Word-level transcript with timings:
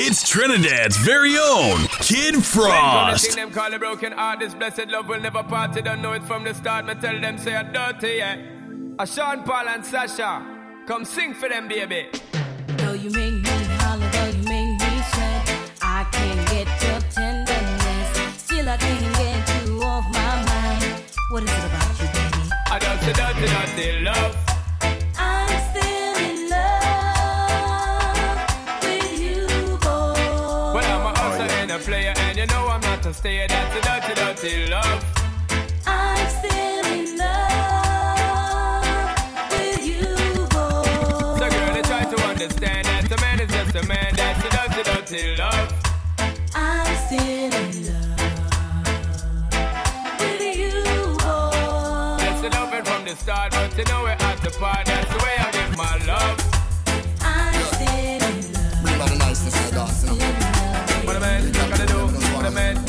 It's 0.00 0.30
Trinidad's 0.30 0.96
very 0.98 1.36
own 1.36 1.88
Kid 1.98 2.36
Frost. 2.44 3.34
them 3.34 3.50
call 3.50 3.74
a 3.74 3.80
broken 3.80 4.12
heart, 4.12 4.38
this 4.38 4.54
blessed 4.54 4.86
love 4.86 5.08
will 5.08 5.18
never 5.18 5.42
part. 5.42 5.74
You 5.74 5.82
don't 5.82 6.00
know 6.00 6.12
it 6.12 6.22
from 6.22 6.44
the 6.44 6.54
start. 6.54 6.86
Me 6.86 6.94
tell 6.94 7.20
them 7.20 7.36
say 7.36 7.56
I'm 7.56 7.72
dirty, 7.72 8.18
yeah. 8.18 8.36
A 9.00 9.04
Sean 9.04 9.42
Paul 9.42 9.68
and 9.68 9.84
Sasha, 9.84 10.84
come 10.86 11.04
sing 11.04 11.34
for 11.34 11.48
them, 11.48 11.66
baby. 11.66 12.06
Though 12.76 12.92
you 12.92 13.10
make 13.10 13.42
me 13.42 13.64
holler, 13.82 14.08
though 14.10 14.26
you 14.26 14.42
make 14.44 14.78
me 14.78 15.02
sweat, 15.10 15.72
I 15.82 16.06
can't 16.12 16.48
get 16.48 16.68
your 16.80 17.00
tenderness. 17.10 18.40
Still 18.40 18.68
I 18.68 18.76
can't 18.76 19.16
get 19.16 19.66
you 19.66 19.82
off 19.82 20.04
my 20.12 20.44
mind. 20.46 21.02
What 21.32 21.42
is 21.42 21.50
it 21.50 21.64
about 21.64 22.00
you, 22.00 22.06
baby? 22.06 22.50
I 22.70 22.78
don't 22.78 23.00
say 23.00 23.12
dirty, 23.14 23.92
dirty 23.92 24.04
love. 24.04 24.47
Know 33.08 33.14
I'm 33.14 33.14
not 33.14 33.14
a 33.14 33.14
stayer. 33.14 33.48
That's 33.48 33.74
a 33.76 33.80
dirty, 33.80 34.14
dirty 34.14 34.66
love. 34.70 35.04
I'm 35.86 36.28
still 36.28 36.86
in 36.92 37.16
love 37.16 38.84
with 39.50 39.86
you, 39.86 40.16
boy. 40.48 40.84
So, 41.38 41.48
girl, 41.48 41.72
they 41.74 41.82
try 41.82 42.04
to 42.04 42.16
understand 42.24 42.86
that 42.86 43.10
a 43.10 43.16
man 43.20 43.40
is 43.40 43.50
just 43.50 43.74
a 43.76 43.82
man. 43.86 44.14
That's 44.14 44.44
a 44.44 44.48
dirty, 44.50 44.82
dirty 44.82 45.36
love. 45.36 45.72
I'm 46.54 46.96
still 47.06 47.52
in 47.54 47.86
love 47.86 48.20
with 50.20 50.42
you, 50.56 50.82
boy. 51.18 52.16
That's 52.18 52.40
the 52.42 52.48
loving 52.50 52.84
from 52.84 53.04
the 53.04 53.16
start, 53.16 53.52
but 53.52 53.76
you 53.78 53.84
know 53.84 54.02
we're 54.02 54.10
at 54.10 54.40
the 54.42 54.50
part. 54.58 54.86
That's 54.86 55.10
the 55.12 55.18
way 55.24 55.36
I 55.38 55.50
give 55.52 55.76
my 55.76 55.96
love. 56.06 56.38
I'm 57.22 57.62
still 57.74 57.88
in 57.88 58.52
love. 58.52 58.82
Bring 58.82 58.98
back 58.98 59.10
the 59.10 59.16
niceness 59.18 59.56
in 59.56 59.62
the 59.66 59.80
dance, 59.80 60.02
you 60.04 60.10
know. 60.10 60.16
What 61.06 61.16
a 61.16 61.20
man 61.20 61.52
gotta 61.52 61.86
do, 61.86 62.06
what 62.34 62.44
a 62.44 62.50
man 62.50 62.87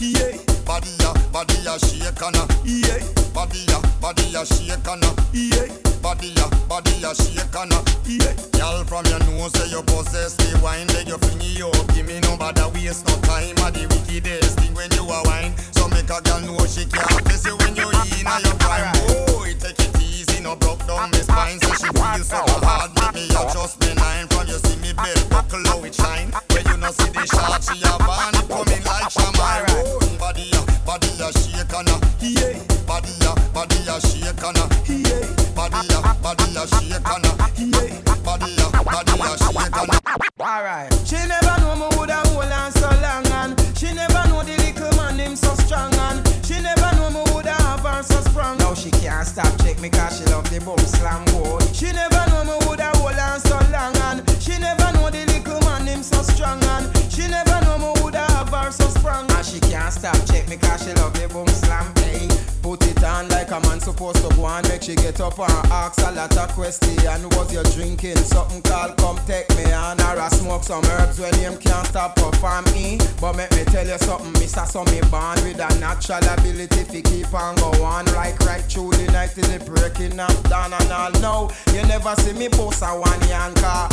yeah. 0.00 0.36
Body 0.64 0.90
ya, 1.00 1.12
body 1.32 1.54
ya 1.64 1.76
shake 1.78 2.22
and 2.22 2.36
a 2.36 2.44
yeah. 2.64 3.00
Body 3.32 3.64
ya, 3.68 3.80
body 4.00 4.24
ya 4.30 4.44
shake 4.44 4.86
and 4.86 5.04
a 5.04 5.10
yeah. 5.32 5.66
Body 6.02 6.28
ya, 6.36 6.48
body 6.68 6.92
ya 7.00 7.12
shake 7.14 7.54
and 7.56 7.72
a 7.72 7.78
yeah. 8.06 8.34
Girl 8.52 8.84
from 8.84 9.04
your 9.06 9.18
nose 9.20 9.52
say 9.52 9.68
you 9.70 9.82
possess 9.82 10.34
the 10.36 10.58
wine, 10.62 10.86
beg 10.88 11.08
you 11.08 11.18
fling 11.18 11.40
it 11.42 11.62
up. 11.62 11.94
Give 11.94 12.06
me 12.06 12.20
no 12.20 12.36
bother 12.36 12.68
waste 12.70 13.06
no 13.06 13.14
time. 13.26 13.56
A 13.64 13.70
the 13.72 13.86
wickedest 13.88 14.58
thing 14.60 14.74
when 14.74 14.90
you 14.92 15.02
a 15.08 15.18
wine. 15.24 15.56
So 15.72 15.88
make 15.88 16.08
a 16.10 16.20
girl 16.22 16.40
know 16.46 16.66
she 16.68 16.84
can't 16.86 17.24
face 17.26 17.44
you 17.46 17.56
when 17.58 17.74
you 17.74 17.88
in 17.90 18.26
a 18.28 18.36
your 18.44 18.54
prime. 18.60 18.92
Oh, 19.10 19.40
Boy, 19.42 19.54
take 19.58 19.80
it 19.80 19.96
easy, 20.00 20.40
no 20.42 20.54
broke 20.56 20.84
down 20.86 21.10
my 21.10 21.18
spine. 21.24 21.58
So 21.60 21.72
she 21.74 21.88
feel 21.90 22.22
so 22.22 22.38
hard, 22.62 22.92
make 22.94 23.14
me 23.14 23.24
adjust 23.34 23.80
me 23.80 23.94
nine. 23.94 24.28
From 24.28 24.46
you 24.46 24.58
see 24.62 24.76
me 24.77 24.77
belt 25.02 25.30
buckle 25.30 25.64
how 25.66 25.84
it 25.84 25.94
shine. 25.94 26.30
When 26.52 26.64
you 26.66 26.76
no 26.76 26.90
see 26.92 27.10
the 27.10 27.24
shot, 27.26 27.62
she 27.62 27.78
a 27.82 27.94
it 27.94 28.46
coming 28.48 28.82
like 28.84 29.10
shamai. 29.10 29.64
Oh, 29.70 30.00
body 30.18 30.50
ya, 30.52 30.60
body 30.84 31.08
ya 31.18 31.30
shake 31.30 31.72
and 31.74 31.88
a 31.88 31.96
yeah. 32.20 32.58
Body 32.86 33.12
ya, 33.22 33.34
body 33.54 33.78
ya 33.86 33.98
shake 33.98 34.42
and 34.42 34.58
a 34.58 34.64
yeah. 34.90 35.26
Body 35.54 35.80
ya, 35.88 35.98
body 36.22 36.46
ya 36.52 36.64
shake 36.66 37.10
and 37.14 37.26
a 37.26 37.32
yeah. 37.56 38.00
Body 38.24 38.50
ya, 38.58 38.66
body 38.84 39.14
ya 39.18 39.36
shake 39.36 39.76
and 39.76 39.92
a. 39.94 39.98
Alright. 40.40 40.92
She 41.06 41.16
never 41.26 41.60
know 41.60 41.74
me 41.76 41.96
woulda 41.96 42.22
hold 42.28 42.52
on 42.52 42.72
so 42.72 42.88
long 43.02 43.26
and 43.42 43.52
she 43.76 43.92
never 43.92 44.22
know 44.28 44.42
the 44.42 44.56
little 44.56 44.92
man 44.96 45.18
him 45.18 45.36
so 45.36 45.52
strong 45.66 45.92
and 45.94 46.22
she 46.46 46.60
never 46.60 46.90
know 47.98 48.04
me 48.04 48.14
woulda 48.14 48.14
have 48.14 48.14
her 48.14 48.14
so 48.14 48.30
strong. 48.30 48.58
Now 48.58 48.74
she 48.74 48.90
can't 48.90 49.26
stop 49.26 49.50
check 49.62 49.80
me 49.80 49.88
cause 49.88 50.18
she 50.18 50.24
love 50.26 50.48
the 50.50 50.60
bum 50.60 50.78
slam 50.78 51.24
boy. 51.26 51.60
She 51.72 51.92
never 51.92 52.30
know 52.30 52.44
me 52.44 52.66
woulda 52.66 52.90
hold 52.96 53.18
on 53.18 53.40
so 53.40 53.58
long 53.72 53.96
and 53.96 54.22
she 54.40 54.58
never 54.58 54.92
know 54.92 55.10
the 55.10 55.24
little 55.26 55.60
man 55.62 55.86
him 55.86 56.02
so 56.02 56.22
strong 56.22 56.62
and 56.62 56.86
she 57.10 57.26
never 57.28 57.60
know 57.64 57.78
me 57.78 58.00
woulda 58.00 58.24
have 58.32 58.48
her 58.50 58.70
so 58.70 58.88
strong. 58.88 59.30
And 59.30 59.46
she 59.46 59.60
can't 59.60 59.92
stop 59.92 60.16
check 60.26 60.48
me 60.48 60.56
cause 60.56 60.84
she 60.84 60.92
love 60.94 61.14
the 61.14 61.28
bum 61.28 61.48
slam. 61.48 61.92
Hey, 61.96 62.28
put 62.68 62.86
it 62.86 63.02
on 63.02 63.26
like 63.30 63.50
a 63.50 63.58
man 63.60 63.80
supposed 63.80 64.18
to 64.22 64.28
go 64.36 64.46
and 64.46 64.68
make 64.68 64.82
she 64.82 64.94
get 64.94 65.18
up 65.22 65.38
and 65.38 65.72
ask 65.72 65.98
a 66.02 66.12
lot 66.12 66.36
of 66.36 66.48
questions. 66.50 66.98
Was 67.34 67.52
you 67.52 67.62
drinking 67.72 68.16
something 68.16 68.60
called 68.60 68.94
come 68.98 69.18
take 69.26 69.48
me 69.56 69.72
on 69.72 69.98
or 70.00 70.20
I 70.20 70.28
smoke 70.28 70.64
some 70.64 70.84
herbs 70.84 71.18
when 71.18 71.32
him 71.36 71.56
can't 71.56 71.86
stop 71.86 72.16
perform 72.16 72.64
me. 72.74 72.98
But 73.20 73.36
make 73.36 73.50
me 73.52 73.64
tell 73.64 73.86
you 73.86 73.96
something, 73.96 74.34
Mr. 74.34 74.66
So 74.66 74.84
me 74.84 75.00
born 75.08 75.40
with 75.44 75.60
a 75.60 75.80
natural 75.80 76.20
ability 76.28 76.84
to 76.84 77.00
keep 77.02 77.32
on 77.32 77.56
go 77.56 77.70
on 77.84 78.04
like 78.12 78.38
right 78.40 78.64
through 78.64 78.92
the 78.92 79.10
night 79.12 79.30
till 79.34 79.48
the 79.48 79.64
breaking 79.64 80.20
up 80.20 80.36
down 80.50 80.74
and 80.74 80.92
all. 80.92 81.12
No, 81.22 81.50
you 81.72 81.80
never 81.86 82.14
see 82.16 82.34
me 82.34 82.50
post 82.50 82.82
a 82.82 82.88
one 82.88 83.28
yanka. 83.28 83.87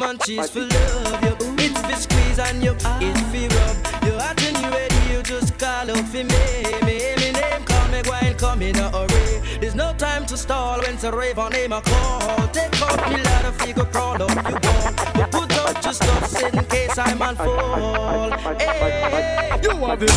Come, 0.00 0.16
you 0.26 0.36
get 0.36 0.50
the 0.50 0.50
munchies 0.50 0.50
for 0.50 0.60
love. 0.60 1.24
You 1.24 1.54
it's 1.58 1.80
for 1.80 1.96
squeeze 2.00 2.38
and 2.38 2.62
you 2.62 2.72
it's 2.72 3.20
for 3.30 3.46
rub. 3.56 4.04
You 4.04 4.12
hot 4.18 4.42
and 4.42 4.56
you 4.58 4.70
ready, 4.70 5.12
you 5.12 5.22
just 5.22 5.58
call 5.58 5.90
out 5.90 6.08
for 6.08 6.24
me. 6.24 6.44
Me, 6.86 7.14
me 7.16 7.32
name 7.32 7.64
call 7.64 7.88
me, 7.88 8.02
go 8.02 8.12
and 8.12 8.38
come 8.38 8.62
in 8.62 8.76
a 8.76 8.90
hurry. 8.90 9.58
There's 9.60 9.74
no 9.74 9.92
time 9.94 10.26
to 10.26 10.36
stall 10.36 10.80
when 10.80 10.96
to 10.98 11.10
rave 11.10 11.38
on 11.38 11.52
name 11.52 11.72
a 11.72 11.80
call. 11.82 12.48
Take 12.48 12.80
off 12.82 13.10
me 13.10 13.22
ladder, 13.22 13.52
figure 13.52 13.84
crawl 13.84 14.22
up 14.22 14.30
you 14.30 14.34
want. 14.34 14.96
But 15.14 15.30
put 15.30 15.52
out 15.58 15.84
your 15.84 15.92
stuff, 15.92 16.26
sit 16.26 16.54
in 16.54 16.64
case 16.66 16.98
I'm 16.98 17.22
on 17.22 17.36
fall. 17.36 18.30
Hey, 18.58 19.60
you 19.62 19.70
have 19.70 20.02
it. 20.02 20.10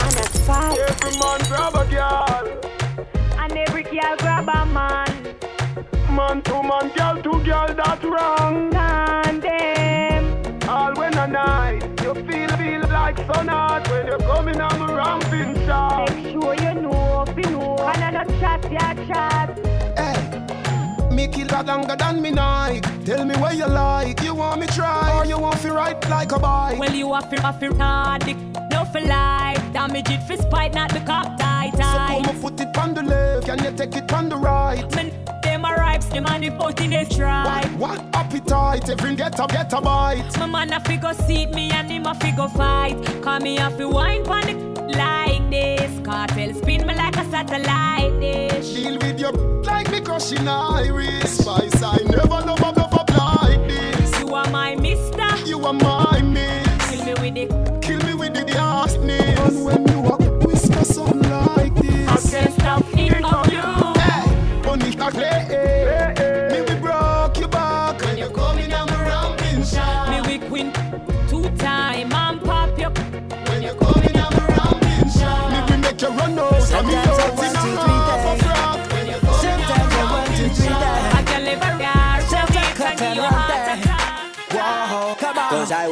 And 0.00 0.18
a 0.18 0.22
spot. 0.22 0.78
Every 0.78 1.18
man 1.18 1.40
grab 1.48 1.74
a 1.74 1.84
girl. 1.90 2.60
And 3.38 3.52
every 3.58 3.82
girl 3.82 4.16
grab 4.18 4.48
a 4.48 4.66
man. 4.66 5.49
Man 6.10 6.42
to 6.42 6.62
man, 6.62 6.90
girl 6.96 7.22
to 7.22 7.44
girl, 7.44 7.74
that's 7.74 8.04
wrong. 8.04 8.70
Tandem. 8.72 10.58
All 10.68 10.92
when 10.94 11.16
a 11.16 11.26
night, 11.28 11.82
you 12.02 12.14
feel 12.14 12.48
feel 12.56 12.80
like 12.88 13.16
sun 13.18 13.46
hot 13.46 13.88
when 13.88 14.06
you're 14.08 14.18
coming 14.18 14.60
on 14.60 14.78
the 14.80 14.92
ramping 14.92 15.54
shot. 15.66 16.12
Make 16.12 16.32
sure 16.32 16.54
you 16.56 16.74
know, 16.82 17.24
if 17.28 17.36
you 17.36 17.52
know. 17.52 17.76
And 17.78 18.04
I 18.04 18.10
not 18.10 18.28
chat, 18.40 18.72
ya 18.72 18.94
chat. 19.06 19.56
Hey, 19.96 21.14
me 21.14 21.28
kill 21.28 21.46
that 21.46 21.66
longer 21.66 21.94
than 21.94 22.20
me 22.20 22.32
night. 22.32 22.82
Tell 23.06 23.24
me 23.24 23.36
where 23.36 23.54
you 23.54 23.68
like. 23.68 24.20
You 24.22 24.34
want 24.34 24.60
me 24.60 24.66
try 24.66 25.16
or 25.16 25.24
you 25.24 25.38
want 25.38 25.62
me 25.62 25.70
right 25.70 26.08
like 26.10 26.32
a 26.32 26.40
bike? 26.40 26.78
Well, 26.80 26.92
you 26.92 27.14
have 27.14 27.30
to 27.30 27.40
have 27.40 27.60
to 27.60 27.72
hard, 27.76 28.24
dick, 28.24 28.36
no 28.72 28.84
for 28.86 29.00
life. 29.00 29.62
Damage 29.72 30.10
it 30.10 30.22
for 30.26 30.36
spite, 30.36 30.74
not 30.74 30.90
the 30.92 31.00
cop 31.00 31.38
tight. 31.38 31.70
So 31.74 31.82
tight. 31.82 32.24
come 32.24 32.34
and 32.34 32.42
put 32.42 32.60
it 32.60 32.76
on 32.76 32.94
the 32.94 33.02
left, 33.04 33.46
can 33.46 33.62
you 33.64 33.70
take 33.76 33.94
it 33.94 34.12
on 34.12 34.28
the 34.28 34.36
right? 34.36 34.84
Man, 34.96 35.12
them 35.60 35.72
a 35.72 35.76
ripes, 35.76 36.06
them 36.06 36.26
and 36.26 36.44
the 36.44 36.50
foot 36.50 36.80
in 36.80 36.90
the 36.90 37.04
stripe. 37.04 37.70
What 37.72 38.00
appetite? 38.14 38.88
Every 38.88 39.14
get 39.16 39.38
a 39.38 39.46
get 39.46 39.72
a 39.72 39.80
bite. 39.80 40.38
My 40.38 40.46
man 40.46 40.72
a 40.72 40.80
figure 40.80 41.14
seat 41.14 41.50
me 41.50 41.70
and 41.70 41.90
him 41.90 42.06
a 42.06 42.14
figure 42.14 42.48
fight. 42.48 42.96
Call 43.22 43.40
me 43.40 43.58
a 43.58 43.70
fi 43.70 43.84
wine 43.84 44.24
pon 44.24 44.42
the 44.42 44.54
like 44.96 45.50
this. 45.50 45.90
Kartel 46.00 46.54
spin 46.54 46.86
me 46.86 46.94
like 46.94 47.16
a 47.16 47.24
satellite 47.30 48.20
dish. 48.20 48.74
Deal 48.74 48.98
with 48.98 49.20
your 49.20 49.32
like 49.62 49.90
me 49.90 50.00
crushing 50.00 50.48
iris. 50.48 51.38
Spice, 51.38 51.82
I 51.82 51.98
never 52.04 52.40
love 52.46 52.60
a 52.60 52.80
love 52.80 52.94
up 52.94 53.10
like 53.10 53.68
this. 53.68 54.18
You 54.20 54.34
are 54.34 54.50
my 54.50 54.76
mister. 54.76 55.36
You 55.46 55.64
are 55.64 55.72
my 55.72 56.22
miss. 56.22 56.90
Kill 56.90 57.04
me 57.04 57.14
with 57.14 57.36
it. 57.36 57.82
Kill 57.82 58.00
me 58.06 58.14
with 58.14 58.34
the 58.34 58.44
darkness. 58.44 59.38
And 59.38 59.64
when 59.64 59.88
you 59.88 60.06
a 60.06 60.16
whisper 60.46 60.84
something 60.84 61.30
like 61.30 61.74
this. 61.74 62.08
I 62.08 62.30
can't 62.30 62.52
stop 62.54 62.82
thinking 62.84 62.92
of 62.92 62.98
you. 62.98 62.99
Hey, 65.12 65.69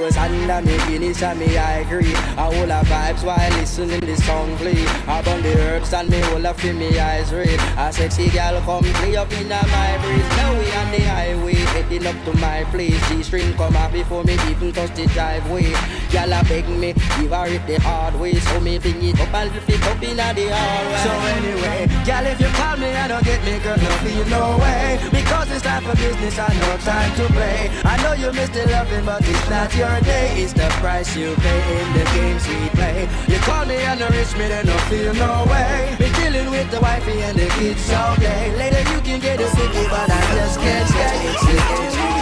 was 0.01 0.17
under 0.17 0.61
me 0.63 0.77
Guinness 0.87 1.23
and 1.23 1.39
me 1.39 1.57
I 1.57 1.79
agree. 1.81 2.15
I 2.37 2.45
hold 2.55 2.71
a 2.71 2.83
vibes 2.85 3.25
while 3.25 3.51
listening 3.59 4.01
the 4.01 4.17
song 4.17 4.57
play. 4.57 4.85
I 5.07 5.23
burn 5.23 5.43
the 5.43 5.55
herbs 5.63 5.93
and 5.93 6.09
me 6.09 6.21
hold 6.21 6.45
up 6.45 6.63
in 6.65 6.79
me 6.79 6.99
eyes 6.99 7.33
red. 7.33 7.61
A 7.77 7.93
sexy 7.93 8.29
girl 8.31 8.61
come 8.63 8.85
play 9.01 9.17
up 9.17 9.33
in 9.33 9.49
my 9.49 9.99
breeze. 10.03 10.29
Now 10.37 10.53
we 10.53 10.67
on 10.73 10.91
the 10.91 11.01
highway 11.01 11.55
heading 11.55 12.07
up 12.07 12.17
to 12.25 12.33
my 12.39 12.65
place. 12.65 13.09
G-string 13.09 13.55
come 13.55 13.77
out 13.77 13.93
before 13.93 14.25
me 14.25 14.35
even 14.49 14.73
touch 14.73 14.95
the 14.95 15.07
driveway. 15.09 15.73
Girl 16.13 16.33
a 16.33 16.45
beg 16.45 16.69
me, 16.69 16.93
give 16.93 17.31
her 17.31 17.47
it 17.47 17.67
the 17.67 17.81
hard 17.81 18.15
way. 18.21 18.35
So 18.35 18.61
me 18.61 18.79
bring 18.79 19.03
it 19.03 19.21
up 19.21 19.35
and 19.35 19.53
lift 19.53 19.71
it 19.71 19.83
up 19.85 20.03
in 20.03 20.17
the 20.17 20.23
hallway. 20.23 21.03
So 21.05 21.13
anyway, 21.37 21.87
girl 22.05 22.27
if 22.27 22.41
you 22.41 22.49
call 22.59 22.77
me 22.77 22.89
I 22.89 23.09
don't 23.09 23.25
get 23.25 23.43
me 23.45 23.59
girl 23.61 23.77
no 23.77 23.91
feel 24.05 24.27
no 24.27 24.59
way. 24.59 25.18
Because 25.49 25.63
it's 25.63 25.67
time 25.67 25.83
for 25.83 25.97
business 25.97 26.39
and 26.39 26.61
no 26.61 26.77
time 26.85 27.11
to 27.17 27.25
play. 27.33 27.71
I 27.83 27.97
know 28.03 28.13
you 28.13 28.31
miss 28.33 28.51
the 28.51 28.69
loving 28.69 29.03
but 29.07 29.27
it's 29.27 29.49
not 29.49 29.75
your 29.75 29.99
day. 30.03 30.43
It's 30.43 30.53
the 30.53 30.69
price 30.77 31.17
you 31.17 31.35
pay 31.37 31.81
in 31.81 31.93
the 31.95 32.05
games 32.13 32.47
we 32.47 32.69
play. 32.77 33.09
You 33.29 33.39
call 33.39 33.65
me 33.65 33.77
and 33.77 33.99
reach 34.13 34.37
me 34.37 34.47
then 34.49 34.67
feel 34.93 35.15
no 35.15 35.47
way. 35.49 35.97
Be 35.99 36.13
dealing 36.21 36.51
with 36.51 36.71
the 36.71 36.81
wifey 36.81 37.23
and 37.23 37.39
the 37.39 37.47
kids 37.57 37.91
all 37.91 38.15
day. 38.17 38.55
Later 38.59 38.85
you 38.93 39.01
can 39.01 39.21
get 39.21 39.41
a 39.41 39.49
city 39.49 39.89
but 39.89 40.11
I 40.11 40.21
just 40.37 40.61
can't 40.61 40.87
stay. 40.87 41.17
It's 41.33 41.97
the 41.97 42.18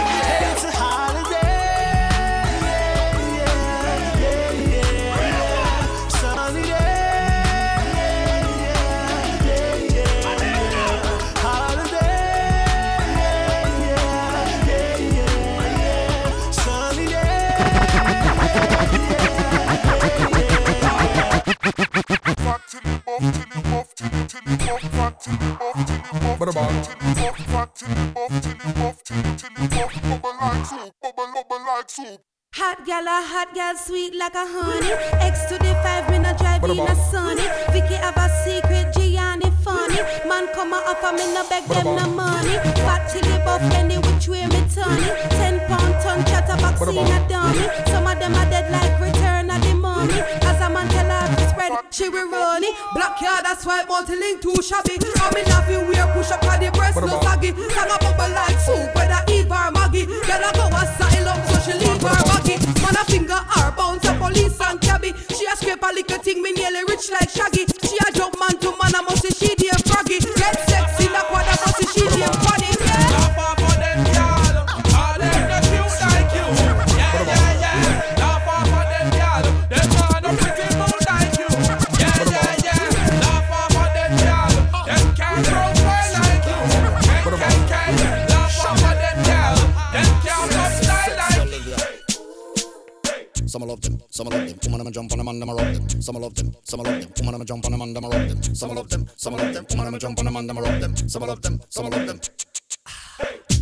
Hot 23.19 23.33
gal 32.85 33.07
a 33.07 33.21
hot 33.25 33.55
gal 33.55 33.75
sweet 33.75 34.13
like 34.15 34.35
a 34.35 34.45
honey. 34.45 34.91
X 35.25 35.45
to 35.45 35.57
the 35.57 35.73
five 35.81 36.07
me 36.11 36.19
no 36.19 36.31
drive 36.37 36.63
in 36.63 36.79
a 36.79 36.95
sunny. 37.09 37.41
Vicky 37.73 37.95
have 37.95 38.15
a 38.17 38.29
secret 38.45 38.93
Gianni 38.93 39.49
funny. 39.63 39.97
Man 40.29 40.47
come 40.53 40.73
a 40.73 40.75
offer 40.85 41.13
me 41.17 41.33
no 41.33 41.43
beg 41.49 41.65
them 41.65 41.95
no 41.95 42.05
money. 42.13 42.59
Fat 42.85 43.09
till 43.09 43.21
the 43.21 43.39
buff 43.43 43.63
any 43.73 43.97
which 43.97 44.27
way 44.27 44.45
me 44.45 44.61
turn 44.69 44.93
it. 44.93 45.31
Ten 45.31 45.59
pound 45.65 45.95
ton 46.03 46.23
chatterbox 46.25 46.79
in 46.81 46.97
a 46.97 47.27
dummy. 47.27 47.67
Some 47.87 48.05
of 48.05 48.19
them 48.19 48.35
are 48.35 48.45
dead 48.51 48.71
like 48.71 48.99
return 49.01 49.49
of 49.49 49.59
the 49.61 49.73
mummy. 49.73 50.21
As 50.45 50.61
a 50.61 50.69
man 50.69 50.87
she 51.91 52.09
will 52.09 52.29
run 52.29 52.63
it. 52.63 52.75
Black 52.93 53.21
yard 53.21 53.45
that's 53.45 53.65
why 53.65 53.83
multi-link 53.87 54.41
too 54.41 54.55
shabby. 54.61 54.97
I'm 55.21 55.37
in 55.37 55.45
laughing 55.45 55.87
wear 55.87 56.07
push 56.13 56.31
up 56.31 56.43
on 56.45 56.59
the 56.59 56.71
breast 56.71 56.97
no 56.97 57.19
saggy. 57.21 57.51
Sang 57.51 57.91
rock 96.13 96.33
them. 96.35 96.55
Some 96.63 96.79
love 96.79 96.79
them, 96.79 96.79
some 96.79 96.79
love 96.81 97.01
them. 97.01 97.11
Woman, 97.19 97.35
I'ma 97.35 97.43
jump 97.43 97.65
on 97.65 97.71
them 97.71 97.81
and 97.81 97.97
I'ma 97.97 98.07
rock 98.07 98.27
them. 98.27 98.43
Some 98.43 98.75
love 98.75 98.89
them, 98.89 99.07
some 99.15 99.33
love 99.33 99.53
them. 99.53 99.65
Woman, 99.69 99.87
I'ma 99.87 99.97
jump 99.97 100.19
on 100.19 100.25
them 100.25 100.35
and 100.35 100.51
I'ma 100.51 100.61
rock 100.61 100.79
them. 100.79 100.95
Some 100.95 101.23
love 101.23 101.41
them, 101.41 101.61
some 101.69 101.89
love 101.89 102.07
them. 102.07 102.19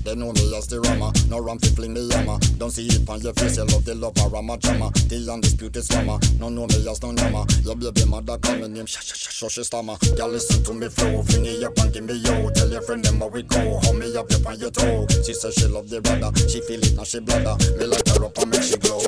They 0.05 0.13
know 0.13 0.31
me 0.33 0.55
as 0.55 0.67
the 0.67 0.79
rama, 0.81 1.11
no 1.29 1.39
ram 1.39 1.57
fi 1.57 1.69
fling 1.69 1.93
me 1.95 2.01
yama. 2.01 2.37
Don't 2.59 2.69
see 2.69 2.85
it 2.85 3.09
on 3.09 3.21
your 3.21 3.33
face, 3.33 3.57
you 3.57 3.63
love 3.65 3.85
the 3.85 3.95
love 3.95 4.15
of 4.19 4.31
rama 4.31 4.55
drama. 4.57 4.91
The 5.09 5.27
undisputed 5.33 5.83
slammer, 5.83 6.19
no 6.37 6.49
know 6.49 6.67
me 6.67 6.87
as 6.87 7.01
no 7.01 7.09
nama. 7.09 7.43
Your 7.63 7.75
baby 7.75 8.05
mother 8.05 8.37
call 8.37 8.55
me 8.57 8.67
name, 8.67 8.85
shush 8.85 9.05
shush 9.05 9.33
shush 9.33 9.53
shush 9.53 9.65
stammer. 9.65 9.97
Girl 10.15 10.29
listen 10.29 10.63
to 10.63 10.73
me 10.73 10.89
flow, 10.89 11.23
fling 11.23 11.45
it 11.45 11.63
up 11.63 11.75
and 11.79 11.91
give 11.91 12.03
me 12.03 12.13
yo. 12.21 12.51
Tell 12.51 12.69
your 12.69 12.83
friend 12.83 13.03
them 13.03 13.19
how 13.19 13.29
we 13.29 13.41
go, 13.41 13.79
hold 13.81 13.97
me 13.97 14.15
up 14.15 14.31
up 14.31 14.45
on 14.45 14.59
your 14.59 14.69
toe. 14.69 15.07
She 15.25 15.33
say 15.33 15.49
she 15.49 15.65
love 15.65 15.89
the 15.89 15.99
brother, 16.01 16.29
she 16.49 16.61
feel 16.61 16.85
it 16.85 16.95
now 16.95 17.03
she 17.03 17.19
bladder. 17.19 17.57
Me 17.79 17.85
like 17.87 18.07
her 18.09 18.25
up 18.25 18.37
and 18.37 18.51
make 18.51 18.61
she 18.61 18.77
glow. 18.77 19.01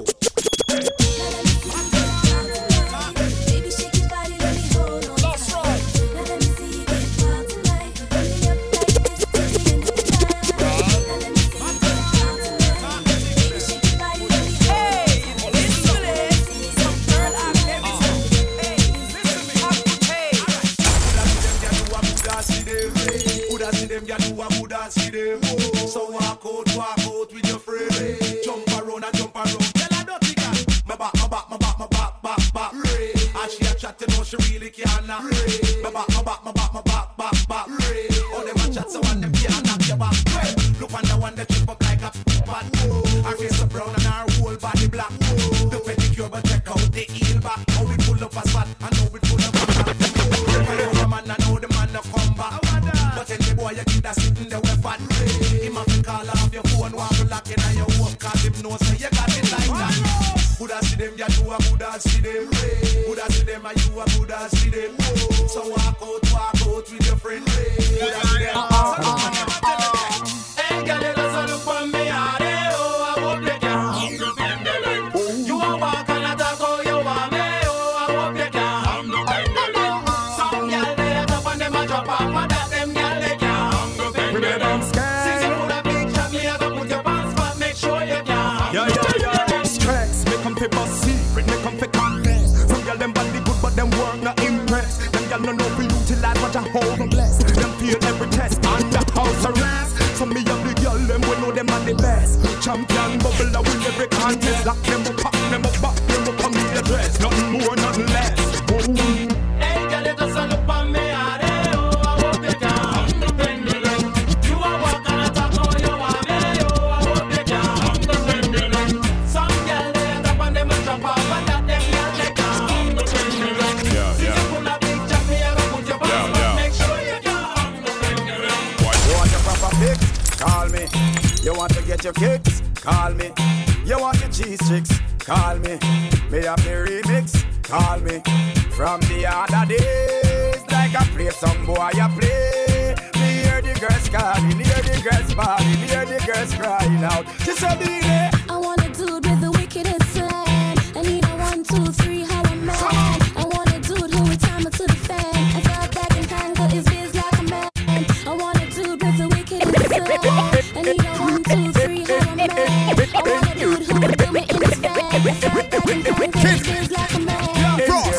Fi 90.60 90.68
bust 90.68 91.04
secret, 91.04 91.46
make 91.48 91.64
them 91.64 91.78
fi 91.78 91.88
confess. 91.88 92.68
Some 92.68 92.84
girl 92.84 92.98
them 92.98 93.14
body 93.14 93.40
good, 93.46 93.60
but 93.62 93.76
them 93.76 93.90
work 93.92 94.22
not 94.22 94.40
impress. 94.44 94.98
Them 95.12 95.26
girl 95.30 95.40
no 95.40 95.52
know 95.54 95.70
fi 95.78 95.84
utilize 95.84 96.40
what 96.42 96.56
I 96.56 96.62
hold 96.74 97.00
and 97.00 97.10
bless. 97.10 97.44
Them 97.54 97.72
feel 97.80 97.98
every 98.06 98.30
test 98.30 98.66
under 98.66 99.04
house 99.14 99.46
arrest. 99.46 100.18
Some 100.18 100.34
me 100.34 100.42
have 100.44 100.64
the 100.66 100.74
girl 100.82 100.98
them 100.98 101.22
we 101.22 101.34
know 101.42 101.52
them 101.52 101.70
are 101.70 101.84
the 101.86 101.96
best. 101.96 102.42
Champion 102.64 103.20
bubble 103.20 103.56
a 103.56 103.62
win 103.62 103.82
every 103.86 104.08
contest. 104.08 104.66
Lock 104.66 104.82
them 104.84 105.07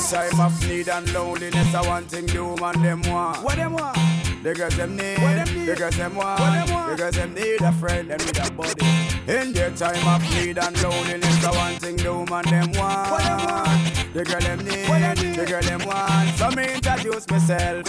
time 0.09 0.41
of 0.41 0.69
need 0.69 0.89
and 0.89 1.13
loneliness, 1.13 1.75
I 1.75 1.87
want 1.87 2.11
thing 2.11 2.27
the 2.27 2.43
woman 2.43 2.83
them 2.83 3.03
want. 3.03 3.45
What 3.45 3.57
them 3.57 3.75
want? 3.75 3.97
The 4.43 4.55
girls 4.55 4.77
them 4.77 4.97
need. 4.97 5.19
What 5.19 5.35
them 5.35 5.55
need? 5.55 5.67
The 5.67 5.77
girls 5.77 5.97
them 5.97 6.15
want. 6.15 6.41
What 6.41 6.53
them 6.53 6.75
want? 6.75 6.91
The 6.91 7.03
girls 7.03 7.17
them 7.17 7.35
need 7.35 7.61
a 7.61 7.73
friend, 7.73 8.11
them 8.11 8.19
need 8.19 8.39
a 8.39 8.51
buddy. 8.53 8.87
In 9.27 9.53
their 9.53 9.71
time 9.71 10.09
of 10.09 10.23
need 10.31 10.59
and 10.59 10.83
loneliness, 10.83 11.45
I 11.45 11.51
want 11.51 11.83
thing 11.83 11.97
the 11.97 12.15
woman 12.15 12.45
them 12.47 12.73
want. 12.73 13.11
What 13.11 13.23
them 13.23 13.45
want? 13.45 14.15
The 14.15 14.25
girl 14.25 14.41
them 14.41 14.59
need. 14.65 14.89
What 14.89 15.01
them 15.01 15.17
need? 15.27 15.37
The 15.37 15.47
girl 15.47 15.63
them 15.63 15.81
want. 15.87 16.37
So 16.39 16.51
me 16.53 16.75
introduce 16.75 17.29
myself. 17.29 17.87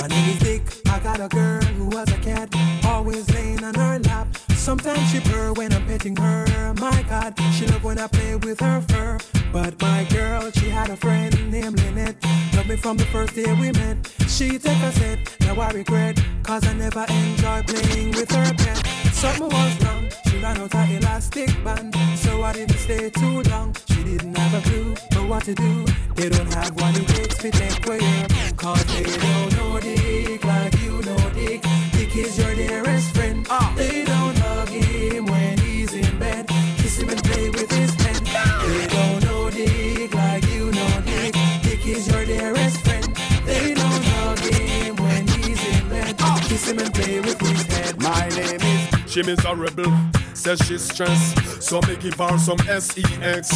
My 0.00 0.06
name 0.06 0.30
is 0.30 0.38
Dick. 0.38 0.62
I 0.86 0.98
got 1.00 1.20
a 1.20 1.28
girl 1.28 1.62
who 1.62 1.86
was 1.86 2.10
a 2.10 2.18
cat, 2.18 2.48
always 2.86 3.28
laying 3.34 3.62
on 3.62 3.74
her 3.74 3.98
lap. 3.98 4.47
Sometimes 4.68 5.10
she 5.10 5.20
purr 5.20 5.54
when 5.54 5.72
I'm 5.72 5.86
petting 5.86 6.14
her. 6.16 6.74
My 6.74 7.02
God, 7.08 7.32
she 7.54 7.64
love 7.68 7.82
when 7.84 7.98
I 7.98 8.06
play 8.06 8.36
with 8.36 8.60
her 8.60 8.82
fur. 8.82 9.16
But 9.50 9.80
my 9.80 10.04
girl, 10.10 10.50
she 10.50 10.68
had 10.68 10.90
a 10.90 10.96
friend 10.96 11.32
named 11.50 11.80
Lynette. 11.80 12.22
Loved 12.54 12.68
me 12.68 12.76
from 12.76 12.98
the 12.98 13.06
first 13.06 13.34
day 13.34 13.50
we 13.54 13.72
met. 13.72 13.96
She 14.28 14.58
take 14.58 14.82
a 14.82 14.92
set, 14.92 15.36
now 15.40 15.58
I 15.58 15.70
regret. 15.70 16.22
Cause 16.42 16.66
I 16.66 16.74
never 16.74 17.06
enjoy 17.08 17.62
playing 17.62 18.10
with 18.10 18.30
her 18.30 18.52
pet. 18.52 18.86
Something 19.14 19.48
was 19.48 19.84
wrong, 19.84 20.10
she 20.26 20.36
ran 20.36 20.58
out 20.58 20.70
her 20.74 20.96
elastic 20.98 21.48
band. 21.64 21.96
So 22.18 22.42
I 22.42 22.52
didn't 22.52 22.76
stay 22.76 23.08
too 23.08 23.40
long. 23.44 23.74
She 23.88 24.04
didn't 24.04 24.36
have 24.36 24.52
a 24.52 24.68
clue 24.68 24.94
for 25.14 25.26
what 25.26 25.44
to 25.44 25.54
do. 25.54 25.86
They 26.14 26.28
don't 26.28 26.52
have 26.52 26.78
what 26.78 26.94
it 26.94 27.08
takes 27.08 27.38
to 27.38 27.50
take 27.50 27.86
away. 27.86 28.26
Cause 28.58 28.84
they 28.84 29.16
don't 29.16 29.56
know 29.56 29.80
Dick 29.80 30.44
like 30.44 30.78
you 30.82 31.00
know 31.00 31.30
Dick. 31.32 31.62
Dick 31.92 32.14
is 32.16 32.36
your 32.38 32.54
dearest 32.54 32.97
She 49.18 49.24
miserable, 49.24 49.92
says 50.32 50.60
she's 50.60 50.82
stressed. 50.82 51.60
So 51.60 51.80
me 51.80 51.96
give 51.96 52.14
her 52.14 52.38
some 52.38 52.56
sex. 52.60 53.50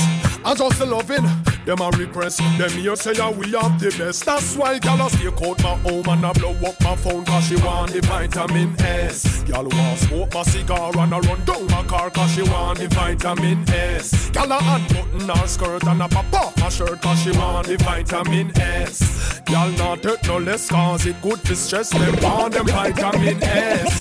I 0.45 0.55
just 0.57 0.81
loving, 0.85 1.25
them 1.65 1.81
a 1.81 1.91
request. 1.91 2.39
Them 2.59 2.71
here 2.71 2.97
say 2.97 3.13
yeah, 3.15 3.31
we 3.31 3.51
have 3.53 3.79
the 3.81 3.95
best. 3.99 4.25
That's 4.25 4.57
why 4.57 4.79
gal 4.79 5.07
a 5.07 5.11
stay 5.11 5.27
out 5.27 5.63
my 5.63 5.77
home 5.79 6.09
and 6.09 6.27
I 6.27 6.33
blow 6.33 6.55
up 6.67 6.81
my 6.83 6.97
phone 6.97 7.25
cause 7.25 7.47
she 7.47 7.57
want 7.57 7.93
the 7.93 8.01
vitamin 8.03 8.75
S. 8.81 9.43
Gal 9.45 9.65
want 9.65 9.99
smoke 9.99 10.35
my 10.35 10.43
cigar 10.43 10.93
and 10.99 11.15
I 11.15 11.19
run 11.19 11.45
down 11.45 11.67
my 11.67 11.83
car 11.85 12.11
cause 12.11 12.35
she 12.35 12.43
want 12.43 12.79
the 12.79 12.89
vitamin 12.89 13.65
S. 13.69 14.31
Gal 14.31 14.51
a 14.51 14.59
unbutton 14.59 15.29
her 15.29 15.47
skirt 15.47 15.85
and 15.87 16.03
I 16.03 16.09
pop 16.09 16.33
off 16.35 16.57
my 16.59 16.69
shirt 16.69 17.01
cause 17.01 17.23
she 17.23 17.31
want 17.33 17.67
the 17.67 17.77
vitamin 17.79 18.53
S. 18.59 19.41
Gal 19.45 19.71
not 19.73 20.03
take 20.03 20.25
no 20.27 20.39
less 20.39 20.69
cause 20.69 21.07
it 21.07 21.21
good 21.23 21.43
to 21.45 21.57
stress 21.57 21.91
them 21.91 22.17
want 22.23 22.55
them 22.55 22.67
vitamin 22.67 23.43
S. 23.43 23.99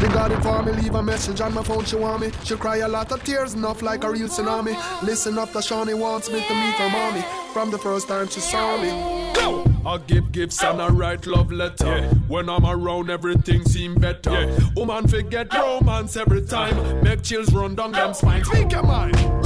They 0.00 0.08
got 0.08 0.32
it 0.32 0.42
for 0.42 0.62
me, 0.62 0.72
leave 0.72 0.94
a 0.94 1.02
message 1.02 1.40
on 1.40 1.54
my 1.54 1.62
phone, 1.62 1.84
she 1.84 1.96
want 1.96 2.20
me. 2.20 2.30
She 2.44 2.56
cry 2.56 2.78
a 2.78 2.88
lot 2.88 3.10
of 3.12 3.22
tears, 3.24 3.54
enough 3.54 3.80
like 3.80 4.04
a 4.04 4.10
real 4.10 4.28
tsunami. 4.28 4.76
Listen 5.02 5.38
up, 5.38 5.52
the 5.52 5.62
Shawnee 5.62 5.94
wants 5.94 6.28
me 6.30 6.46
to 6.46 6.54
meet 6.54 6.74
her 6.74 6.90
mommy. 6.94 7.24
From 7.52 7.70
the 7.70 7.78
first 7.78 8.08
time 8.08 8.28
she 8.28 8.40
saw 8.40 8.76
me. 8.80 8.90
Go! 9.34 9.64
I 9.86 9.98
give 9.98 10.32
gifts 10.32 10.62
and 10.62 10.80
I 10.80 10.88
write 10.88 11.26
love 11.26 11.52
letter. 11.52 12.08
When 12.28 12.48
I'm 12.48 12.64
around, 12.64 13.10
everything 13.10 13.64
seem 13.64 13.94
better. 13.96 14.56
Woman 14.74 15.06
forget 15.08 15.52
romance 15.52 16.16
every 16.16 16.42
time. 16.42 16.76
Make 17.02 17.22
chills 17.22 17.52
run 17.52 17.74
down 17.74 17.92
them 17.92 18.14
spine. 18.14 18.44
Speak 18.44 18.72
your 18.72 18.82
mind. 18.82 19.43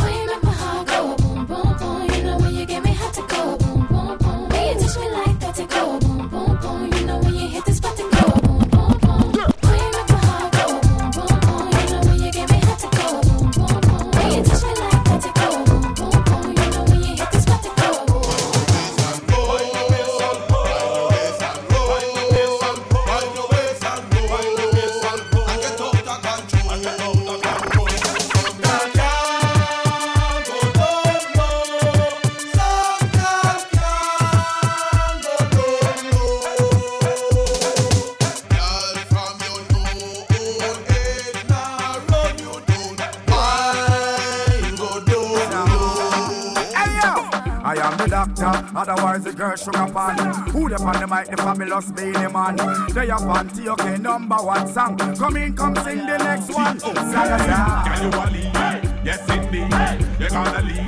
Otherwise 49.19 49.25
the 49.25 49.33
girl 49.33 49.57
sugar 49.57 49.93
pan. 49.93 50.51
Who 50.51 50.69
the 50.69 50.81
on 50.81 51.01
the 51.01 51.07
mic, 51.07 51.27
the 51.29 51.37
fabulous 51.39 51.91
Beenie 51.91 52.33
Man. 52.33 52.57
They 52.95 53.11
up 53.11 53.23
on 53.23 53.49
TOK 53.49 54.01
number 54.01 54.37
one 54.37 54.69
song. 54.69 54.97
Come 55.17 55.37
in, 55.37 55.57
come 55.57 55.75
sing 55.77 55.99
the 55.99 56.19
next 56.19 56.55
one. 56.55 56.79
Saga 56.79 57.39
Can 57.85 58.03
you 58.03 58.19
a 58.19 58.25
lead? 58.31 59.05
Yes 59.05 59.29
indeed. 59.31 60.21
You're 60.21 60.31
gonna 60.31 60.63
lead. 60.63 60.87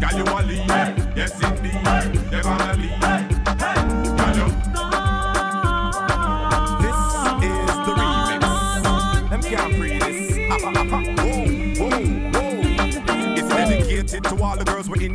Can 0.00 0.16
you 0.16 0.24
a 0.24 0.42
lead? 0.42 0.95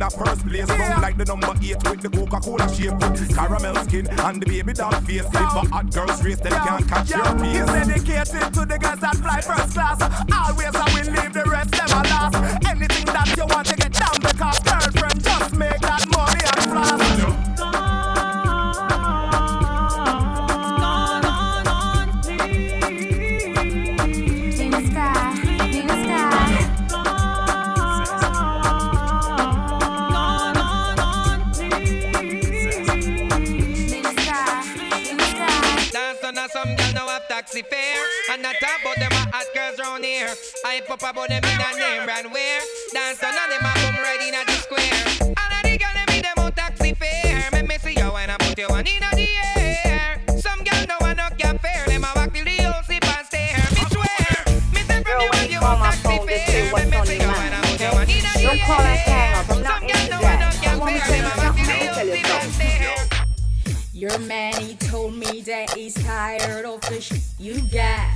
That 0.01 0.13
first 0.13 0.47
place. 0.47 0.67
Round 0.67 1.01
like 1.01 1.17
the 1.17 1.25
number 1.25 1.53
eight 1.61 1.77
with 1.87 2.01
the 2.01 2.09
Coca-Cola 2.09 2.67
shape. 2.73 2.97
Caramel 3.35 3.75
skin 3.85 4.07
and 4.09 4.41
the 4.41 4.45
baby 4.47 4.73
doll 4.73 4.91
face. 5.05 5.21
If 5.21 5.33
a 5.35 5.61
hot 5.69 5.93
girl's 5.93 6.23
race, 6.23 6.39
then 6.39 6.53
can't 6.53 6.87
catch 6.87 7.09
your 7.11 7.21
It's 7.21 7.41
pace. 7.41 7.87
dedicated 7.87 8.53
to 8.55 8.65
the 8.65 8.77
girls 8.81 8.99
that 8.99 9.15
fly 9.21 9.41
first 9.41 9.73
class. 9.73 10.01
Always 10.01 10.73
I 10.73 10.85
will 10.93 11.13
leave 11.13 11.33
the 11.33 11.43
rest 11.45 11.75
a 11.77 11.85
last. 12.09 12.35
Anything 12.65 13.05
that 13.13 13.29
you 13.37 13.45
want 13.45 13.70
taxi 37.51 37.63
fare 37.69 38.05
And 38.31 38.41
not 38.41 38.55
talk 38.59 38.81
about 38.81 38.97
them 38.97 39.11
hot 39.11 39.45
girls 39.53 39.79
round 39.79 40.03
here. 40.03 40.33
I 40.65 40.81
pop 40.87 40.99
about 40.99 41.29
them 41.29 41.43
in 41.43 41.59
a 41.59 41.77
name 41.77 42.05
brand 42.05 42.31
wear 42.31 42.61
Dance 42.93 43.23
on 43.23 43.33
them 43.33 43.59
a 43.59 43.71
boom 43.79 43.95
right 44.03 44.21
in 44.21 44.35
the 44.45 44.53
square. 44.53 45.35
All 45.35 45.51
of 45.51 45.63
the 45.63 45.77
girl 45.77 45.93
them 45.93 46.15
in 46.15 46.21
them 46.21 46.37
on 46.37 46.51
taxi 46.53 46.93
fare. 46.93 47.49
Make 47.51 47.67
me 47.67 47.77
see 47.77 47.99
you 47.99 48.11
when 48.11 48.29
I 48.29 48.37
put 48.37 48.57
you 48.57 48.67
one 48.67 48.87
in 48.87 48.99
the 48.99 49.27
air. 49.85 50.21
Some 50.39 50.63
girl 50.63 50.85
no 50.87 50.95
one 50.99 51.17
no 51.17 51.27
can 51.37 51.57
fair. 51.59 51.85
Them 51.87 52.03
a 52.03 52.11
walk 52.15 52.33
till 52.33 52.45
the 52.45 52.55
whole 52.63 52.83
sip 52.83 53.03
and 53.03 53.25
stare. 53.27 53.59
Me 53.75 53.83
swear 53.91 54.31
Me 54.73 54.81
say 54.87 55.03
from 55.03 55.21
you 55.21 55.29
when 55.31 55.51
you 55.51 55.59
on 55.59 55.77
taxi 55.79 56.17
fare 56.27 56.71
Make 56.73 56.89
me 56.89 57.05
see 57.05 57.19
you 57.19 57.27
when 57.27 57.53
I 57.53 57.61
put 57.67 57.81
you 57.81 57.91
one 57.91 58.09
in 58.09 58.23
the 58.23 58.41
Don't 58.43 58.61
call 58.61 58.79
us 58.79 59.30
Your 64.01 64.17
man, 64.17 64.55
he 64.55 64.73
told 64.77 65.13
me 65.13 65.41
that 65.41 65.75
he's 65.75 65.93
tired 65.93 66.65
of 66.65 66.81
the 66.89 66.99
shit 66.99 67.21
you 67.37 67.61
got. 67.71 68.09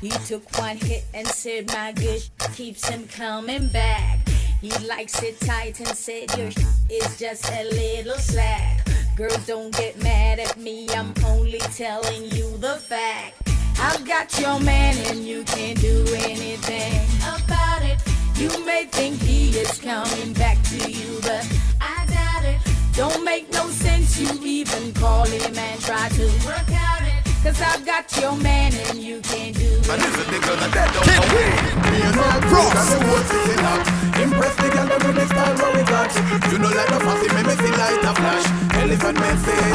He 0.00 0.10
took 0.10 0.56
one 0.56 0.76
hit 0.76 1.04
and 1.14 1.26
said, 1.26 1.66
My 1.66 1.90
good 1.90 2.22
keeps 2.54 2.86
him 2.86 3.08
coming 3.08 3.66
back. 3.66 4.20
He 4.60 4.70
likes 4.86 5.20
it 5.20 5.40
tight 5.40 5.80
and 5.80 5.88
said, 5.88 6.32
Your 6.38 6.52
shit 6.52 6.64
is 6.88 7.18
just 7.18 7.50
a 7.50 7.64
little 7.64 8.14
slack. 8.18 8.86
Girl, 9.16 9.36
don't 9.44 9.76
get 9.76 10.00
mad 10.00 10.38
at 10.38 10.58
me, 10.58 10.88
I'm 10.90 11.12
only 11.26 11.58
telling 11.58 12.22
you 12.30 12.56
the 12.58 12.76
fact. 12.76 13.34
I've 13.80 14.06
got 14.06 14.38
your 14.38 14.60
man 14.60 14.96
and 15.08 15.26
you 15.26 15.42
can't 15.42 15.80
do 15.80 16.06
anything 16.18 17.04
about 17.20 17.82
it. 17.82 18.00
You 18.36 18.64
may 18.64 18.84
think 18.84 19.20
he 19.20 19.50
is 19.58 19.76
coming 19.80 20.34
back 20.34 20.62
to 20.68 20.88
you, 20.88 21.18
but 21.20 21.44
I 21.80 22.01
don't 22.94 23.24
make 23.24 23.50
no 23.52 23.66
sense 23.68 24.20
you 24.20 24.28
even 24.44 24.92
calling 24.92 25.40
him 25.40 25.54
man 25.54 25.78
try 25.78 26.08
to 26.10 26.24
work 26.44 26.70
out 26.72 27.02
it. 27.02 27.24
Cause 27.42 27.60
I've 27.60 27.84
got 27.86 28.04
your 28.20 28.36
man 28.36 28.72
and 28.88 28.98
you 28.98 29.20
can't 29.22 29.56
do 29.56 29.64
it. 29.64 29.88
And 29.88 30.02
is 30.02 30.14
it 30.20 30.26
the 30.28 30.38
girl 30.44 30.56
that 30.56 30.92
don't 30.92 31.06
know 31.08 31.40
it? 31.40 31.62
Me 31.90 31.98
and 32.04 32.16
her 32.20 32.40
broke 32.52 32.76
and 32.76 32.88
the 32.92 33.00
words 33.08 33.30
is 33.32 33.48
in 33.48 33.64
up. 33.64 34.02
Impress 34.20 34.54
the 34.56 34.68
girl 34.70 34.88
with 35.08 35.16
the 35.16 35.26
style 35.26 35.56
what 35.56 35.74
we. 35.74 35.82
You 36.52 36.58
know 36.58 36.68
like 36.68 36.88
the 36.88 37.00
fussy, 37.00 37.28
make 37.34 37.46
me 37.46 37.54
see 37.64 37.72
light 37.72 38.04
a 38.04 38.14
flash. 38.14 38.46
Elephant 38.76 39.18
say. 39.40 39.71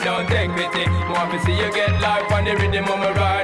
don't 0.00 0.28
take 0.28 0.50
pity. 0.52 0.86
More 1.08 1.26
to 1.30 1.38
see 1.44 1.56
you 1.56 1.72
get 1.72 2.00
life 2.00 2.30
on 2.32 2.44
the 2.44 2.54
rhythm 2.56 2.84
of 2.84 2.98
my 2.98 3.12
ride. 3.12 3.37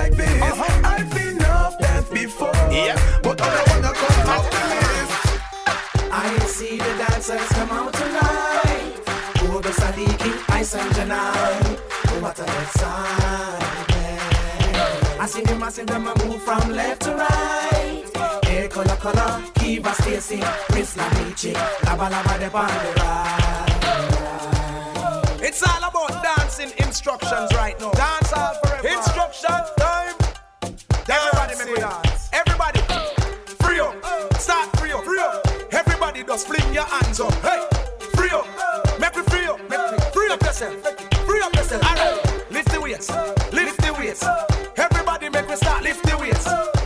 like 0.00 0.14
this. 0.16 0.42
Uh-huh. 0.42 0.92
I've 0.94 1.10
been 1.14 1.36
enough 1.36 1.78
dance 1.78 2.08
before, 2.08 2.54
yeah. 2.70 2.96
but 3.22 3.38
I 3.40 3.50
wanna 3.68 3.92
come 4.02 4.28
up 4.36 4.44
to 4.54 4.60
this. 4.72 5.10
I 6.24 6.26
see 6.56 6.76
the 6.86 6.92
dancers 7.02 7.48
come 7.56 7.70
out 7.78 7.92
tonight. 8.02 8.92
Oh, 9.52 9.60
the 9.66 9.72
Sadiqi, 9.80 10.32
I 10.58 10.62
sang 10.62 10.90
tonight. 11.00 11.78
Oh, 12.08 12.18
what 12.22 12.38
a 12.44 12.46
good 12.54 12.70
sign. 12.80 13.60
I 15.22 15.26
see 15.32 15.42
them, 15.42 15.62
I 15.62 15.70
see 15.76 15.84
them, 15.84 16.08
I 16.08 16.12
move 16.24 16.42
from 16.48 16.64
left 16.80 17.02
to 17.02 17.12
right. 17.14 18.04
Hair 18.48 18.68
color, 18.68 18.98
color, 19.04 19.32
Kiva 19.58 19.92
Stacy, 20.00 20.40
Chris 20.70 20.96
Lamichi, 20.98 21.52
Laba 21.86 22.06
Laba 22.14 22.34
de 22.42 22.48
bandera. 22.54 23.10
It's 25.42 25.62
all 25.62 25.82
about 25.88 26.22
dancing 26.22 26.72
instructions 26.78 27.50
right 27.54 27.78
now. 27.80 27.90
Dance 27.92 28.32
all 28.32 28.54
for 28.62 28.69
Instruction 29.40 29.74
time. 29.78 30.14
Everybody 31.08 31.56
make 31.56 31.68
me 31.68 31.80
dance. 31.80 32.28
Everybody, 32.30 32.80
free 33.60 33.80
up. 33.80 34.34
Start 34.34 34.68
free 34.76 34.92
up. 34.92 35.02
Free 35.02 35.18
up. 35.18 35.48
Everybody 35.72 36.24
just 36.24 36.46
fling 36.46 36.74
your 36.74 36.84
hands 36.84 37.20
up. 37.20 37.32
Hey, 37.36 37.66
free 38.12 38.28
up. 38.28 38.46
Make 39.00 39.16
me 39.16 39.22
free 39.22 39.46
up. 39.46 39.58
Make 39.70 39.92
me 39.92 39.98
free 40.12 40.28
up 40.30 40.42
yourself. 40.42 40.74
Free 41.24 41.40
up 41.40 41.54
yourself. 41.56 41.82
All 41.86 41.94
right. 41.94 42.50
Lift 42.50 42.70
the 42.70 42.80
weights. 42.82 43.08
Lift 43.50 43.80
the 43.80 43.94
weights. 43.98 44.22
Everybody 44.76 45.30
make 45.30 45.48
me 45.48 45.56
start 45.56 45.84
lift 45.84 46.04
the 46.04 46.18
weights. 46.18 46.79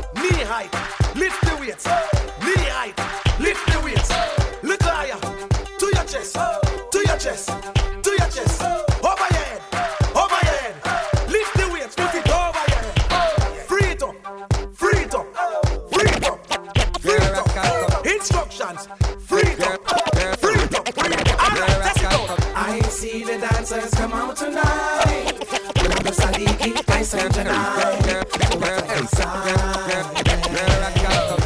And 26.37 27.33
tonight. 27.33 27.55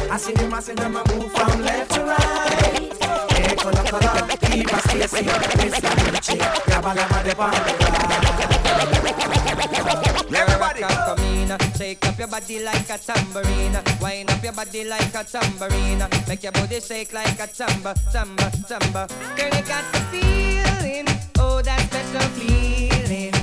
I 0.09 0.17
see 0.17 0.33
them, 0.33 0.51
I 0.51 0.59
see 0.61 0.73
them, 0.73 0.97
I 0.97 1.03
move 1.13 1.31
from 1.31 1.61
left 1.61 1.91
to 1.93 2.01
right. 2.01 2.91
Hey, 3.31 3.55
color, 3.55 3.83
color, 3.83 4.27
keep 4.41 4.73
us 4.73 4.83
Stacy, 4.85 5.25
Miss 5.25 5.79
Gucci, 5.79 6.37
grabba, 6.65 6.91
grabba, 6.95 7.23
the 7.23 7.33
Everybody 10.35 10.81
come 10.81 11.19
in, 11.19 11.51
shake 11.77 12.05
up 12.07 12.17
your 12.17 12.27
body 12.27 12.63
like 12.63 12.89
a 12.89 12.97
tambourine. 12.97 13.77
Wind 14.01 14.31
up 14.31 14.43
your 14.43 14.53
body 14.53 14.85
like 14.85 15.13
a 15.13 15.23
tambourine. 15.23 16.03
Make 16.27 16.41
your 16.41 16.51
body 16.51 16.79
shake 16.79 17.13
like 17.13 17.39
a 17.39 17.45
tamba, 17.45 17.93
tamba, 18.11 18.51
tamba. 18.67 19.07
Girl, 19.37 19.53
you 19.55 19.63
got 19.67 19.85
the 19.91 19.99
feeling, 20.09 21.07
oh 21.37 21.61
that 21.61 21.79
special 21.81 22.27
feeling. 22.31 23.38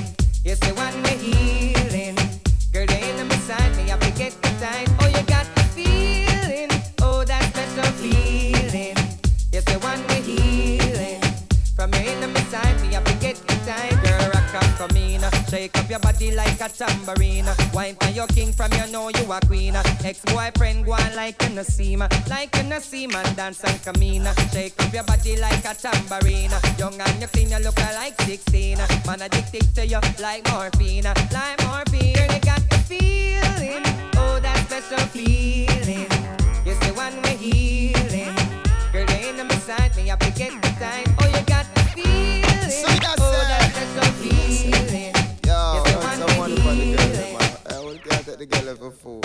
Yes, 0.47 0.59
the 0.59 0.73
one 0.75 1.76
body 16.17 16.35
like 16.35 16.59
a 16.61 16.69
tambourine. 16.69 17.45
Wine 17.73 17.95
for 17.95 18.09
your 18.09 18.27
king 18.27 18.51
from 18.51 18.71
you 18.73 18.91
know 18.91 19.09
you 19.09 19.31
a 19.31 19.39
queen. 19.45 19.75
Ex-boyfriend 20.03 20.85
go 20.85 20.93
on 20.93 21.15
like 21.15 21.41
a 21.43 21.47
Nassim, 21.47 21.99
like 22.29 22.55
a 22.55 22.63
Nassim 22.63 23.13
and 23.13 23.35
dance 23.35 23.63
and 23.63 23.83
come 23.83 24.01
in. 24.01 24.27
Shake 24.51 24.81
up 24.81 24.93
your 24.93 25.03
body 25.03 25.37
like 25.37 25.63
a 25.65 25.75
tambourine. 25.75 26.51
Young 26.79 26.99
and 26.99 27.21
you 27.21 27.27
clean, 27.27 27.49
you 27.49 27.59
look 27.59 27.77
like 27.77 28.19
16. 28.21 28.77
Man 29.05 29.21
addicted 29.21 29.75
to 29.75 29.85
you 29.85 29.99
like 30.19 30.43
morphine, 30.51 31.03
like 31.03 31.63
morphine. 31.65 32.15
Girl, 32.15 32.33
you 32.33 32.41
got 32.41 32.61
the 32.69 32.77
feeling, 32.89 33.83
oh 34.17 34.39
that 34.41 34.57
special 34.65 35.05
feeling. 35.09 36.09
Yes, 36.65 36.79
the 36.85 36.93
one 36.95 37.13
we're 37.21 37.37
healing. 37.37 38.33
Girl, 38.91 39.05
you 39.21 39.39
in 39.39 39.47
beside 39.47 39.95
me, 39.95 40.09
I 40.09 40.15
forget 40.15 40.51
the 40.61 40.69
time. 40.81 41.15
Oh, 41.21 41.27
you 41.27 41.45
got 41.45 41.65
the 41.75 41.81
feeling. 41.93 42.51
oh, 43.19 43.45
that 43.49 43.71
special 43.71 44.13
feeling. 44.13 44.76
The 48.37 48.45
girl 48.45 48.75
for 48.75 48.91
fool. 48.91 49.21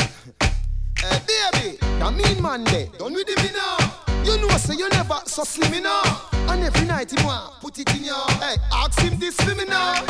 Hey, 0.96 1.04
eh, 1.04 1.20
baby, 1.52 1.76
that 2.00 2.14
mean 2.16 2.40
man 2.40 2.64
day. 2.64 2.88
Done 2.96 3.12
with 3.12 3.28
him 3.28 3.44
now. 3.52 3.76
You 4.24 4.40
know, 4.40 4.48
say 4.56 4.76
you 4.76 4.88
never 4.88 5.20
so 5.26 5.44
slim 5.44 5.74
enough. 5.74 6.32
And 6.48 6.64
every 6.64 6.86
night 6.86 7.12
he 7.12 7.20
want 7.24 7.60
put 7.60 7.78
it 7.78 7.92
in 7.94 8.04
your. 8.04 8.24
Hey, 8.40 8.56
ask 8.72 8.98
him 9.00 9.18
this 9.18 9.36
for 9.36 9.54
me 9.54 9.64
now. 9.68 10.00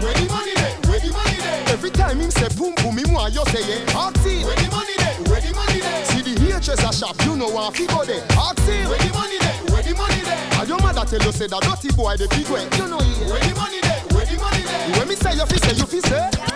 Where 0.00 0.14
the 0.16 0.24
money 0.32 0.54
day? 0.56 0.72
Where 0.88 1.00
the 1.00 1.12
money 1.12 1.36
day? 1.36 1.64
Every 1.68 1.90
time 1.90 2.20
him 2.20 2.30
say 2.30 2.48
boom 2.56 2.72
boom, 2.80 2.96
him 2.96 3.12
want 3.12 3.34
you 3.34 3.44
say 3.52 3.60
yeah. 3.68 4.00
Ask 4.00 4.24
him. 4.24 4.40
Where 4.40 4.56
the 4.56 4.68
money 4.72 4.96
day? 4.96 5.14
Where 5.28 5.40
the 5.44 5.52
money 5.52 5.80
day? 5.84 6.04
See 6.08 6.22
the 6.24 6.32
a 6.56 6.92
shop, 6.92 7.16
you 7.28 7.36
know 7.36 7.48
want 7.52 7.76
fi 7.76 7.84
go 7.92 8.04
there. 8.08 8.24
Ask 8.40 8.64
him. 8.64 8.88
Where 8.88 8.96
the 8.96 9.12
money 9.12 9.36
day? 9.36 9.56
Where 9.68 9.82
the 9.84 9.92
money 9.92 10.22
day? 10.24 10.40
And 10.56 10.68
your 10.68 10.80
mother 10.80 11.04
tell 11.04 11.20
you 11.20 11.32
say 11.32 11.46
that 11.48 11.60
dirty 11.60 11.92
boy 11.92 12.16
the 12.16 12.24
big 12.32 12.48
way. 12.48 12.64
You 12.80 12.88
know 12.88 13.04
yeah. 13.04 13.36
Where 13.36 13.42
the 13.44 13.52
money 13.52 13.80
day? 13.84 14.00
Where 14.16 14.24
the 14.24 14.36
money 14.40 14.64
day? 14.64 14.96
When 14.96 15.08
me 15.08 15.14
say 15.14 15.36
you 15.36 15.44
fi 15.44 15.56
say 15.60 15.76
you 15.76 15.84
fi 15.84 16.00
say. 16.00 16.47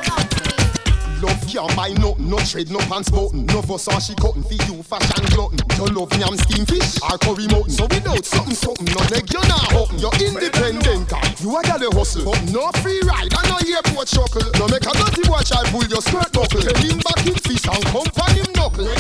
Love 1.23 1.47
can't 1.47 1.71
buy 1.77 1.95
nothing, 2.03 2.29
no 2.29 2.39
trade, 2.43 2.69
no 2.69 2.83
pants 2.91 3.09
button. 3.09 3.47
No 3.47 3.63
fuss 3.63 3.87
on 3.87 4.01
she 4.01 4.13
cutting 4.19 4.43
for 4.43 4.59
you, 4.67 4.83
fashion 4.83 5.23
glutton. 5.31 5.63
You 5.79 5.87
love 5.95 6.11
yam 6.19 6.35
steam 6.35 6.67
fish 6.67 6.99
or 6.99 7.15
curry 7.23 7.47
mutton. 7.47 7.71
So 7.71 7.87
without 7.87 8.27
something, 8.27 8.59
something, 8.59 8.91
no 8.91 8.99
leg, 9.07 9.31
you're 9.31 9.47
not 9.47 9.71
hutton. 9.71 10.03
You're 10.03 10.19
independent, 10.19 11.07
you 11.39 11.55
a 11.55 11.63
gal 11.63 11.79
hustle. 11.95 12.27
But 12.27 12.43
no 12.51 12.75
free 12.83 12.99
ride 13.07 13.31
and 13.31 13.47
no 13.47 13.55
airport 13.63 14.11
chuckle. 14.11 14.51
No 14.59 14.67
make 14.67 14.83
a 14.83 14.91
dirty 14.91 15.23
boy 15.23 15.47
try 15.47 15.63
pull 15.71 15.87
your 15.87 16.03
skirt 16.03 16.27
buckle. 16.35 16.59
Tell 16.59 16.83
him 16.83 16.99
back 16.99 17.23
in 17.23 17.39
fish 17.39 17.71
and 17.71 17.85
come 17.95 18.11
pan 18.19 18.35
him 18.35 18.51
knuckle. 18.59 18.91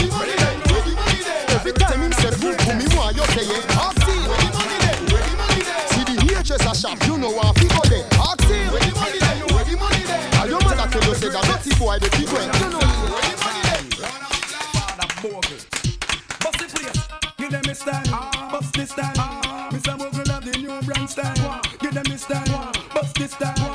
Every 1.50 1.74
time 1.74 2.06
him 2.06 2.14
say 2.22 2.30
boom 2.38 2.54
boom, 2.54 2.78
me 2.78 2.86
want 2.94 3.18
you 3.18 3.26
say 3.34 3.50
yeah. 3.50 3.82
Ask 3.82 3.98
him. 4.06 4.30
See 5.90 6.06
the 6.06 6.14
HS 6.38 6.70
a 6.70 6.72
shop, 6.78 7.02
you 7.02 7.18
know 7.18 7.34
want 7.34 7.58
fi 7.58 7.66
go 7.66 7.82
there. 7.90 8.06
Ask 8.14 8.46
him. 8.46 8.70
And 8.70 9.51
boy 11.82 11.98
the 11.98 12.10
big 12.10 12.28
way. 12.30 12.46
You 12.46 12.70
know 12.70 12.78
Bust 16.42 16.58
the 16.58 16.66
place, 16.74 17.02
give 17.38 17.50
them 17.50 17.70
a 17.70 17.74
style. 17.74 18.50
Bust 18.50 18.72
the 18.74 18.86
style. 18.86 19.70
Mr. 19.72 19.98
Mogul 19.98 20.32
have 20.32 20.44
the 20.44 20.58
new 20.58 20.80
brand 20.82 21.10
style. 21.10 21.60
Give 21.80 21.94
them 21.94 22.06
a 22.06 22.18
style. 22.18 22.72
Bust 22.94 23.14
the 23.14 23.28
style. 23.28 23.71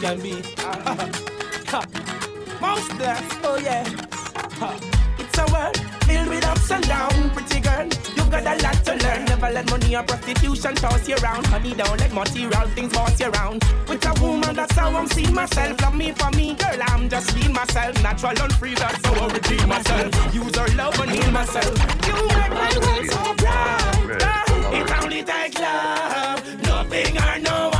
Can 0.00 0.20
be. 0.20 0.32
most 2.60 2.96
blessed. 2.96 3.38
Oh 3.44 3.58
yeah. 3.62 3.84
It's 5.18 5.38
a 5.38 5.44
world 5.52 5.76
filled 6.04 6.28
with 6.28 6.46
ups 6.46 6.70
and 6.70 6.86
downs, 6.88 7.32
pretty 7.34 7.60
girl. 7.60 7.86
You've 8.16 8.30
got 8.30 8.46
a 8.46 8.56
lot 8.62 8.84
to 8.86 8.94
learn. 9.04 9.24
Never 9.26 9.50
let 9.50 9.68
money 9.70 9.96
or 9.96 10.02
prostitution 10.02 10.74
toss 10.76 11.06
you 11.06 11.16
around. 11.16 11.46
Honey, 11.46 11.74
don't 11.74 12.00
let 12.00 12.12
material 12.12 12.66
things 12.74 12.92
boss 12.94 13.20
you 13.20 13.30
around. 13.30 13.62
With 13.88 14.04
a 14.06 14.14
woman, 14.22 14.56
that's 14.56 14.74
how 14.74 14.90
I'm 14.96 15.06
seeing 15.08 15.34
myself. 15.34 15.80
Love 15.82 15.94
me 15.94 16.12
for 16.12 16.30
me, 16.30 16.54
girl. 16.54 16.80
I'm 16.80 17.08
just 17.08 17.34
being 17.34 17.52
myself. 17.52 18.02
Natural 18.02 18.42
and 18.42 18.54
free, 18.54 18.74
that's 18.74 19.04
how 19.04 19.14
I 19.14 19.32
redeem 19.32 19.68
myself. 19.68 20.34
Use 20.34 20.56
her 20.56 20.68
love 20.76 20.98
and 21.00 21.10
heal 21.10 21.30
myself. 21.30 21.76
You 22.06 22.14
make 22.14 22.50
my 22.50 22.72
world 22.84 23.06
so. 23.10 23.30
It 24.72 24.90
only 25.02 25.22
takes 25.22 25.60
love, 25.60 26.62
nothing 26.62 27.18
or 27.18 27.38
no 27.40 27.68
one. 27.68 27.79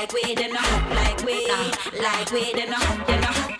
like 0.00 0.12
we, 0.12 0.34
them 0.34 0.52
not 0.52 0.90
like 0.90 1.22
we, 1.24 1.48
like 2.00 2.32
we, 2.32 2.52
them 2.52 2.70
not 2.70 3.59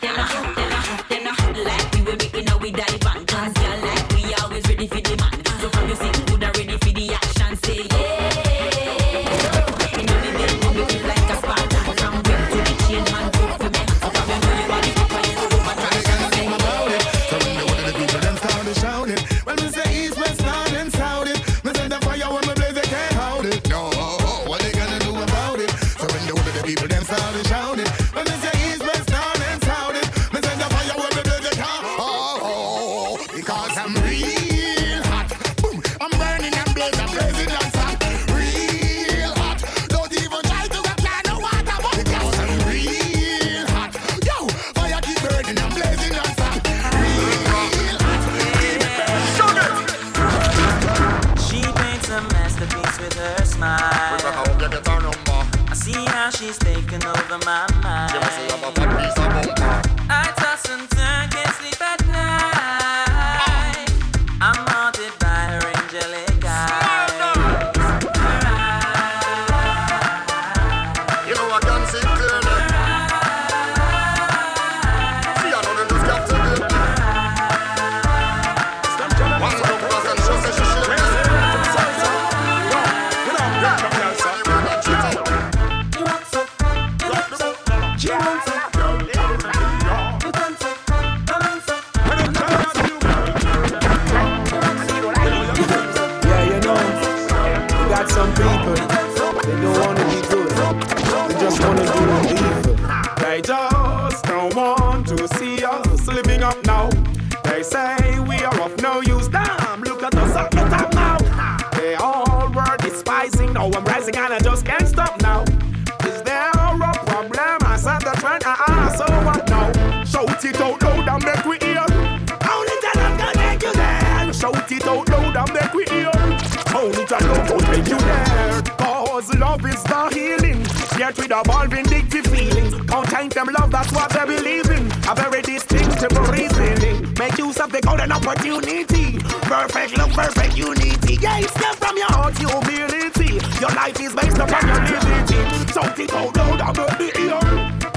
Tell 127.10 127.18
us 127.18 127.50
gonna 127.50 127.74
take 127.74 127.88
you 127.88 127.98
there. 127.98 128.62
Cause 128.78 129.34
love 129.34 129.66
is 129.66 129.82
the 129.82 130.10
healing. 130.14 130.62
Yet 130.96 131.16
with 131.18 131.32
a 131.32 131.42
ball 131.42 131.66
vindictive 131.66 132.24
feelings. 132.30 132.72
Contain 132.86 133.28
them 133.30 133.48
love, 133.58 133.72
that's 133.72 133.90
what 133.90 134.10
they 134.10 134.24
believe 134.26 134.70
in. 134.70 134.86
A 135.10 135.14
very 135.18 135.42
distinctive 135.42 136.14
reasoning. 136.30 137.12
Make 137.18 137.36
use 137.36 137.58
of 137.58 137.72
the 137.72 137.80
golden 137.80 138.12
opportunity. 138.12 139.18
Perfect 139.42 139.98
love, 139.98 140.12
perfect 140.12 140.56
unity. 140.56 141.18
Yeah, 141.18 141.40
it's 141.42 141.50
love 141.58 141.74
from 141.82 141.96
your 141.96 142.14
heart, 142.14 142.38
humility. 142.38 143.42
Your 143.58 143.74
life 143.74 143.98
is 143.98 144.14
based 144.14 144.38
upon 144.38 144.62
your 144.70 144.78
liberty. 144.86 145.40
Shout 145.74 145.98
it 145.98 146.14
out 146.14 146.36
loud 146.36 146.62
and 146.62 146.78
make 146.78 146.94
me 146.94 147.10
hear. 147.10 147.42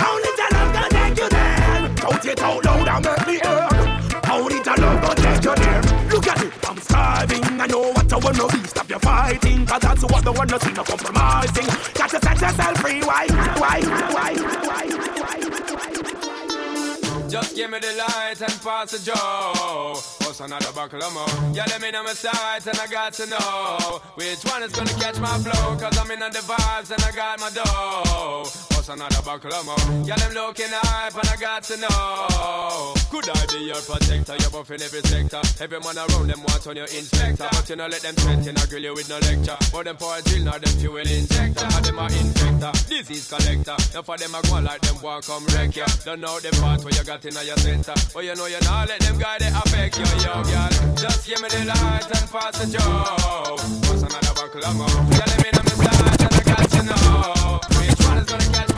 Only 0.10 0.32
the 0.34 0.48
love 0.58 0.74
can 0.74 0.90
take 0.90 1.18
you 1.22 1.30
there. 1.30 1.98
Shout 2.02 2.26
it 2.26 2.42
out 2.42 2.66
loud 2.66 2.88
and 2.90 3.06
make 3.06 3.28
me 3.30 3.36
hear. 3.46 3.70
Only 4.26 4.58
the 4.58 4.74
love 4.82 5.06
can 5.06 5.16
take 5.22 5.46
you 5.46 5.54
there. 5.54 5.82
Look 6.10 6.28
at 6.34 6.42
it, 6.42 6.54
I'm 6.66 6.78
starving. 6.82 7.44
I 7.62 7.68
know 7.68 7.94
what 7.94 8.12
I 8.12 8.18
wanna 8.18 8.48
be. 8.50 8.63
Fighting, 9.24 9.66
cause 9.66 9.80
that's 9.80 10.04
what 10.04 10.28
I 10.28 10.32
wanna 10.32 10.60
see. 10.60 10.74
No 10.74 10.84
compromising. 10.84 11.66
Got 11.94 12.10
to 12.10 12.20
set 12.20 12.42
yourself 12.42 12.78
free. 12.80 13.02
Why? 13.04 13.26
Why? 13.58 13.80
Why? 14.12 14.34
Why? 14.36 14.90
Just 17.30 17.56
give 17.56 17.72
me 17.72 17.80
the 17.80 17.94
light 18.04 18.42
and 18.42 18.62
pass 18.62 18.92
the 18.92 19.00
joe. 19.00 19.94
What's 20.28 20.42
another 20.42 20.74
buckle 20.74 21.02
of 21.02 21.14
more? 21.14 21.26
Yeah, 21.54 21.64
let 21.70 21.82
me 21.82 21.92
know 21.92 22.04
my 22.04 22.12
sights 22.12 22.68
and 22.68 22.78
I 22.78 22.88
got 22.88 23.14
to 23.14 23.26
know 23.28 24.02
which 24.16 24.44
one 24.44 24.62
is 24.62 24.74
gonna 24.74 24.92
catch 25.00 25.18
my 25.20 25.38
flow. 25.38 25.78
Cause 25.78 25.98
I'm 25.98 26.12
in 26.12 26.22
on 26.22 26.34
the 26.34 26.40
vibes 26.40 26.92
and 26.92 27.02
I 27.02 27.12
got 27.14 27.40
my 27.40 27.50
dough. 27.50 28.73
What's 28.84 29.00
another 29.00 29.24
buckle 29.24 29.54
of 29.56 29.64
more? 29.64 30.04
Yeah, 30.04 30.20
them 30.20 30.34
looking 30.36 30.68
hype 30.68 31.16
and 31.16 31.30
I 31.32 31.38
got 31.40 31.64
to 31.72 31.80
know. 31.80 32.92
Could 33.08 33.32
I 33.32 33.40
be 33.48 33.72
your 33.72 33.80
protector? 33.80 34.36
You're 34.36 34.52
buff 34.52 34.72
in 34.76 34.84
every 34.84 35.00
sector. 35.08 35.40
Every 35.64 35.80
man 35.80 35.96
around 35.96 36.28
them 36.28 36.44
want 36.44 36.68
on 36.68 36.76
your 36.76 36.92
inspector. 36.92 37.48
But 37.48 37.64
you 37.70 37.78
know, 37.78 37.88
let 37.88 38.04
them 38.04 38.12
threaten, 38.20 38.60
I 38.60 38.66
grill 38.68 38.84
you 38.84 38.94
with 38.94 39.08
no 39.08 39.24
lecture. 39.24 39.56
But 39.72 39.88
them 39.88 39.96
for 39.96 40.12
a 40.12 40.22
drill, 40.28 40.44
now 40.44 40.60
them 40.60 40.76
fuel 40.84 41.00
injector. 41.00 41.64
And 41.64 41.86
them 41.88 41.96
a 41.96 42.12
infector, 42.12 42.74
disease 42.92 43.32
collector. 43.32 43.78
Now 43.96 44.04
for 44.04 44.18
them, 44.20 44.36
I 44.36 44.42
go 44.52 44.60
like 44.60 44.82
them 44.84 45.00
want 45.00 45.24
come 45.32 45.48
wreck 45.56 45.80
ya. 45.80 45.88
Don't 46.04 46.20
know 46.20 46.44
the 46.44 46.52
part 46.60 46.84
where 46.84 46.92
you 46.92 47.08
got 47.08 47.24
in 47.24 47.40
your 47.40 47.56
center. 47.64 47.96
But 48.12 48.28
you 48.28 48.36
know 48.36 48.52
you 48.52 48.60
not 48.68 48.92
let 48.92 49.00
them 49.00 49.16
guy 49.16 49.40
they 49.40 49.48
affect 49.48 49.96
you, 49.96 50.12
yo, 50.28 50.44
girl. 50.44 50.72
Just 51.00 51.24
give 51.24 51.40
me 51.40 51.48
the 51.48 51.72
light 51.72 52.04
and 52.04 52.28
pass 52.28 52.60
the 52.60 52.68
joke. 52.68 53.64
What's 53.88 54.04
another 54.04 54.36
buckle 54.36 54.60
of 54.60 54.76
more? 54.76 54.92
Yeah, 55.08 55.24
let 55.24 55.40
me 55.40 55.50
know 55.56 55.64
my 55.72 55.72
size 55.88 56.20
and 56.20 56.36
I 56.36 56.44
got 56.52 56.68
to 56.68 56.82
know. 56.84 57.64
Which 57.80 58.00
one 58.04 58.18
is 58.20 58.28
gonna 58.28 58.52
catch 58.52 58.73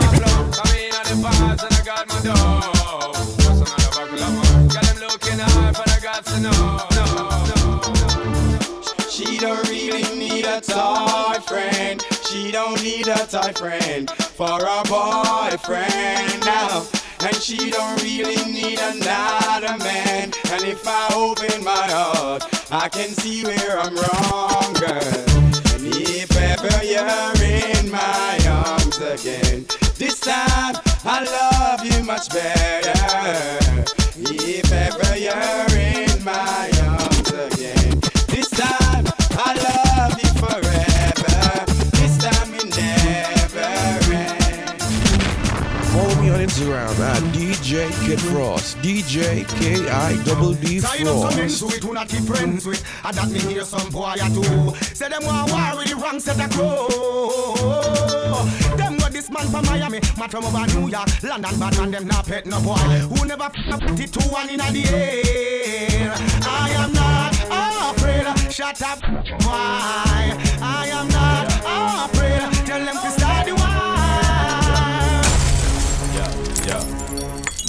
vibes 1.25 1.63
and 1.63 1.73
I 1.73 1.83
got 1.83 2.07
my 2.07 2.19
dough. 2.21 3.11
What's 3.45 3.61
another 3.61 3.89
buckle 3.95 4.23
of 4.23 4.33
more? 4.33 4.61
Yeah, 4.73 4.81
them 4.81 4.97
looking 5.01 5.39
hard, 5.39 5.75
but 5.75 5.89
I 5.89 5.99
got 5.99 6.25
to 6.25 6.39
know. 6.39 6.61
No, 6.97 7.05
no. 7.49 9.09
She 9.09 9.37
don't 9.37 9.67
really 9.69 10.03
need 10.17 10.45
a 10.45 10.61
toy 10.61 11.39
friend. 11.47 12.03
She 12.29 12.51
don't 12.51 12.81
need 12.83 13.07
a 13.07 13.25
toy 13.25 13.53
friend 13.53 14.09
for 14.11 14.59
a 14.59 14.83
boyfriend 14.85 16.45
now. 16.45 16.85
And 17.21 17.35
she 17.37 17.71
don't 17.71 18.01
really 18.03 18.35
need 18.51 18.79
another 18.79 19.77
man. 19.79 20.31
And 20.51 20.63
if 20.63 20.83
I 20.85 21.09
open 21.15 21.63
my 21.63 21.87
heart, 21.89 22.43
I 22.71 22.89
can 22.89 23.09
see 23.09 23.43
where 23.43 23.79
I'm 23.79 23.95
wrong, 23.95 24.73
girl. 24.73 25.25
And 25.73 25.85
if 25.95 26.35
ever 26.37 26.83
you're 26.83 27.33
in 27.41 27.89
my 27.89 28.37
arms 28.47 28.97
again, 28.99 29.65
this 29.97 30.19
time 30.19 30.75
I 31.07 31.23
love 31.23 31.85
you 31.85 32.03
much 32.03 32.29
better. 32.29 32.91
If 34.17 34.71
ever 34.71 35.17
you're 35.17 35.79
in 35.79 36.23
my 36.23 36.71
arms 36.81 37.29
again, 37.31 37.99
this 38.27 38.49
time 38.49 39.05
I 39.37 39.53
love 39.53 40.17
you 40.19 40.29
forever. 40.41 41.65
This 41.91 42.17
time 42.17 42.53
it 42.55 42.65
never 42.75 44.13
ends. 44.15 44.85
Follow 45.93 46.21
me 46.21 46.29
on 46.31 46.39
Instagram 46.39 46.99
at 46.99 47.21
DJ 47.33 47.55
DJ 47.65 48.05
Kid 48.05 48.19
Frost. 48.21 48.77
DJ 48.79 49.47
K 49.59 49.87
I 49.89 50.21
double 50.23 50.53
D 50.53 50.79
So 50.79 50.93
you 50.95 51.05
know 51.05 51.21
come 51.21 51.33
Frost. 51.33 51.61
into 51.63 51.75
it, 51.75 51.83
who 51.83 51.93
not 51.93 52.09
keep 52.09 52.21
friends 52.23 52.65
with 52.65 52.83
And 53.03 53.15
that 53.15 53.29
me 53.29 53.39
hear 53.39 53.63
some 53.63 53.89
boy 53.89 54.13
a 54.21 54.29
do 54.29 54.43
Say 54.93 55.09
them 55.09 55.23
want 55.25 55.51
war 55.51 55.77
with 55.77 55.89
the 55.89 55.95
wrong 55.95 56.19
set 56.19 56.39
of 56.39 56.49
crow 56.51 56.87
Them 56.87 58.59
got 58.59 58.64
this 59.25 59.33
man 59.33 59.47
from 59.51 59.65
Miami. 59.65 59.99
Man 60.17 60.29
from 60.29 60.45
over 60.45 60.67
New 60.79 60.89
York 60.89 61.23
London 61.23 61.59
bad 61.59 61.77
man 61.77 61.91
them 61.91 62.07
not 62.07 62.25
pet 62.25 62.45
no 62.45 62.61
boy. 62.61 62.75
Who 62.75 63.25
never 63.25 63.49
put 63.49 63.99
it 63.99 64.13
two 64.13 64.29
one 64.29 64.49
in 64.49 64.57
the 64.57 64.89
air 64.93 66.13
I 66.43 66.69
am 66.71 66.93
not 66.93 67.33
afraid. 67.97 68.51
Shut 68.51 68.81
up 68.81 68.99
why 69.43 70.37
I 70.61 70.87
am 70.87 71.07
not 71.09 72.09
afraid. 72.09 72.65
Tell 72.65 72.85
them 72.85 72.95
to 72.95 73.11
start 73.11 73.45
the 73.45 73.53
war. 73.53 73.69
Yeah, 76.15 76.31
yeah. 76.67 76.83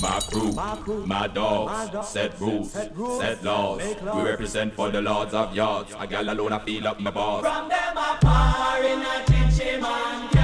My 0.03 0.21
crew, 0.21 1.07
my 1.07 1.27
dogs, 1.29 2.09
set 2.09 2.39
rules, 2.41 2.73
set 2.73 3.43
laws. 3.43 3.83
We 4.15 4.23
represent 4.23 4.75
for 4.75 4.91
the 4.91 5.01
lords 5.01 5.35
of 5.35 5.55
yards. 5.55 5.95
A 5.99 6.07
gal 6.07 6.29
alone, 6.29 6.53
I 6.53 6.59
feel 6.61 6.87
up 6.87 7.01
my 7.01 7.11
balls. 7.11 7.43
From 7.43 7.69
them 7.69 7.97
a 7.97 8.19
par 8.21 8.83
in 8.85 9.01
a 9.01 9.25
chichi 9.27 9.81
man 9.81 10.36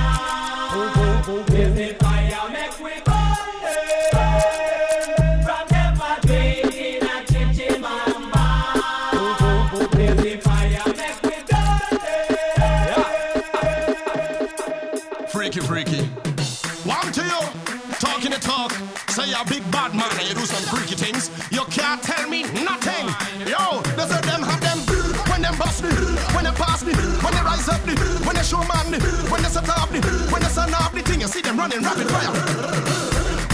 when 27.23 27.33
they 27.35 27.41
rise 27.41 27.69
up 27.69 27.87
me, 27.87 27.95
when 28.27 28.35
they 28.37 28.43
show 28.43 28.63
man 28.65 28.91
me, 28.91 28.99
when 29.31 29.43
they 29.43 29.49
set 29.49 29.69
up 29.69 29.91
me, 29.93 30.01
when 30.31 30.43
they 30.43 30.49
sun 30.49 30.75
up. 30.75 30.92
the 30.92 30.92
you 31.23 31.29
see 31.29 31.41
them 31.41 31.57
running 31.57 31.81
rapid 31.81 32.09
fire. 32.11 32.35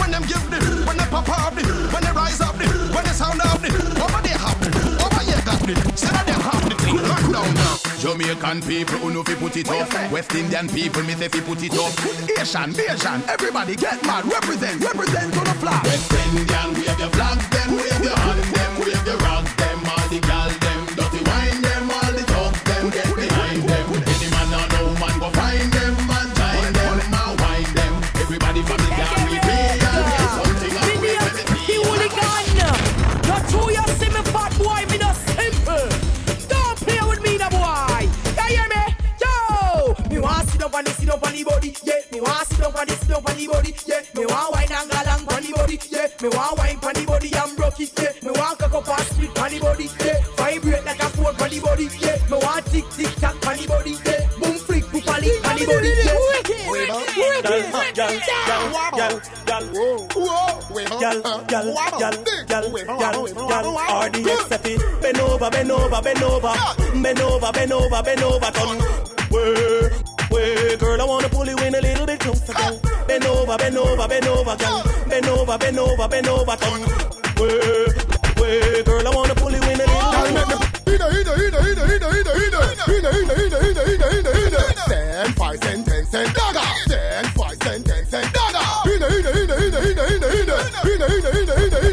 When 0.00 0.10
them 0.10 0.24
give 0.24 0.40
me, 0.48 0.56
when 0.88 0.96
they 0.96 1.04
pop 1.12 1.28
up 1.28 1.54
me, 1.54 1.62
when 1.92 2.02
they 2.02 2.12
rise 2.12 2.40
up 2.40 2.56
me, 2.56 2.64
when 2.64 3.04
they 3.04 3.12
sound 3.12 3.40
up 3.44 3.60
me, 3.60 3.68
over 3.68 4.20
there 4.24 4.40
have 4.40 4.56
me, 4.64 4.72
over 4.96 5.20
here 5.20 5.42
got 5.44 5.60
me. 5.68 5.74
Say 5.92 6.08
that 6.08 6.24
them 6.24 6.40
have 6.40 6.64
the 6.64 6.74
thing, 6.80 6.96
lock 6.96 7.20
down 7.28 7.52
now. 7.60 7.76
Jamaican 8.00 8.62
people 8.62 8.96
who 9.04 9.12
know 9.12 9.22
fi 9.22 9.34
put 9.34 9.54
it 9.58 9.68
up. 9.68 9.92
West 10.10 10.34
Indian 10.34 10.66
people 10.68 11.02
me 11.02 11.12
say 11.12 11.28
fi 11.28 11.40
put 11.44 11.60
it 11.60 11.76
up. 11.76 11.92
Asian, 12.40 12.72
Asian, 12.72 13.20
everybody 13.28 13.76
get 13.76 14.00
mad. 14.06 14.24
Represent, 14.24 14.80
represent 14.80 15.28
to 15.34 15.40
the 15.40 15.54
flag. 15.60 15.84
West 15.84 16.12
Indian, 16.24 16.72
wave 16.72 16.98
your 16.98 17.12
flags, 17.12 17.46
them 17.52 17.76
wave 17.76 18.00
your 18.00 18.16
hand, 18.16 18.42
them 18.48 18.72
wave 18.80 19.04
your 19.04 19.18
rock, 19.28 19.44
them 19.60 19.84
all 19.92 20.08
the 20.08 20.20
gal, 20.24 20.48
the 43.38 43.46
sit 43.46 43.46
up 43.46 43.46
on 43.46 43.46
the 43.46 43.46
body, 43.46 43.74
yeah. 43.86 44.02
Me 44.14 44.26
want 44.26 44.52
wine 44.54 44.72
and 44.72 44.90
galang 44.90 45.24
on 45.32 45.42
the 45.42 45.52
body, 45.52 45.78
yeah. 45.90 46.08
Me 46.22 46.28
want 46.28 46.58
wine 46.58 46.78
on 46.82 46.94
the 46.94 47.04
body 47.06 47.30
and 47.34 47.56
broke 47.56 47.80
it, 47.80 47.92
yeah. 47.98 48.12
Me 48.22 48.30
want 48.34 48.58
cock 48.58 48.74
up 48.74 48.88
and 48.88 49.06
split 49.06 49.38
on 49.38 49.50
the 49.50 49.58
body, 49.60 49.88
yeah. 50.04 50.20
Vibrate 50.36 50.84
like 50.84 51.02
a 51.02 51.08
phone 51.10 51.26
on 51.26 51.50
the 51.50 51.60
body, 51.60 51.88
yeah. 52.00 52.16
Me 52.30 52.36
want 52.38 52.66
tick 52.66 52.84
tick 52.90 53.14
tack 53.16 53.46
on 53.46 53.56
the 53.56 53.66
body, 53.66 53.94
yeah. 54.04 54.26
Boom 54.40 54.54
flick 54.58 54.84
poop 54.86 55.08
on 55.08 55.20
the 55.20 55.30
on 55.46 55.56
the 55.56 55.66
body, 55.66 55.88
yeah. 55.88 56.18
RDXFE, 63.98 65.02
bend 65.02 65.20
over, 65.20 65.50
bend 65.50 65.70
over, 65.70 66.02
bend 66.02 66.22
over, 66.22 66.54
bend 67.02 67.20
over, 67.20 67.52
bend 67.52 67.72
over, 67.72 68.02
bend 68.02 68.22
over, 68.22 68.50
turn. 68.50 70.17
Way, 70.38 70.54
way, 70.54 70.76
girl, 70.76 71.00
I 71.02 71.04
wanna 71.04 71.28
pull 71.28 71.46
you 71.48 71.58
in 71.58 71.74
a 71.74 71.80
little 71.80 72.06
bit 72.06 72.20
closer, 72.20 72.52
girl. 72.52 72.80
Bend 73.08 73.24
over, 73.24 73.56
bend 73.58 73.76
over, 73.76 74.06
bend 74.06 74.26
over, 74.28 74.56
girl. 74.56 74.84
Bend 75.08 75.26
over, 75.26 75.58
bend 75.58 75.78
over, 75.80 76.08
bend 76.08 76.28
over, 76.28 76.56
turn. 76.56 76.80
Way, 77.42 77.58
way, 78.38 78.82
girl, 78.84 79.08
I 79.08 79.10
wanna 79.16 79.34
pull 79.34 79.50
you 79.50 79.62
in 79.62 79.80
a 79.80 79.86
little 79.86 80.12
bit 80.12 80.46
closer. 80.46 80.78
Ten, 84.86 85.32
five, 85.34 85.58
ten, 85.60 85.82
ten, 85.84 86.06
ten, 86.06 86.32
dagger. 86.32 86.60
Ten, 86.86 87.24
five, 87.34 87.58
ten, 87.58 87.82
ten, 87.82 88.06
ten, 88.06 88.24
dagger. 88.32 88.64
Hina, 88.86 89.10
hina, 89.10 89.32
hina, 89.34 89.54
hina, 89.58 89.80
hina, 89.80 90.04
hina, 90.06 90.28
hina. 90.30 90.56
Hina, 90.86 91.06
hina, 91.08 91.30
hina, 91.34 91.54
hina, 91.58 91.78
hina, 91.80 91.87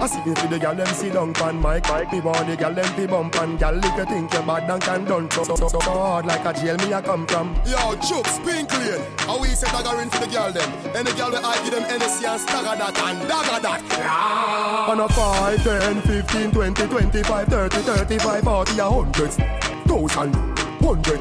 I 0.00 0.06
see 0.06 0.24
me 0.24 0.34
for 0.34 0.46
the 0.46 0.58
gal 0.58 0.74
them 0.74 0.86
sit 0.86 1.12
down 1.12 1.34
pan 1.34 1.60
mic. 1.60 1.84
Me 2.10 2.20
want 2.20 2.46
the 2.46 2.56
gal 2.56 2.72
them 2.72 2.86
fi 2.96 3.06
bump 3.06 3.36
and 3.36 3.58
gal 3.58 3.76
if 3.76 3.84
you 3.84 4.04
think 4.06 4.32
you 4.32 4.40
bad 4.40 4.70
and 4.70 4.82
can 4.82 5.04
done 5.04 5.30
so 5.30 5.44
so 5.44 5.54
so 5.56 5.68
so 5.68 5.78
hard 5.78 6.24
like 6.24 6.42
a 6.46 6.58
jail 6.58 6.76
me 6.78 6.92
a 6.94 7.02
come 7.02 7.26
from. 7.26 7.54
Yo, 7.66 7.94
Chuck, 7.96 8.26
spin 8.26 8.64
clean. 8.64 9.02
How 9.18 9.38
we 9.38 9.48
say 9.48 9.66
dagger 9.68 10.00
in 10.00 10.08
for 10.08 10.24
the 10.24 10.32
girl 10.32 10.50
them. 10.52 10.72
Any 10.96 11.12
girl 11.12 11.30
where 11.30 11.44
I 11.44 11.54
give 11.64 11.74
them 11.74 11.84
NSC 11.84 12.24
and 12.24 12.40
stagger 12.40 12.78
that 12.78 12.98
and 12.98 13.28
dagger 13.28 13.60
that. 13.60 14.88
On 14.88 15.00
a 15.00 15.08
5, 15.08 15.64
10, 15.64 16.00
15, 16.00 16.50
20, 16.50 16.86
25, 16.86 17.48
30, 17.48 17.76
35, 17.76 18.42
40, 18.42 18.78
a 18.78 18.84
hundreds, 18.88 19.36
thousand, 19.84 20.34
hundred, 20.80 21.20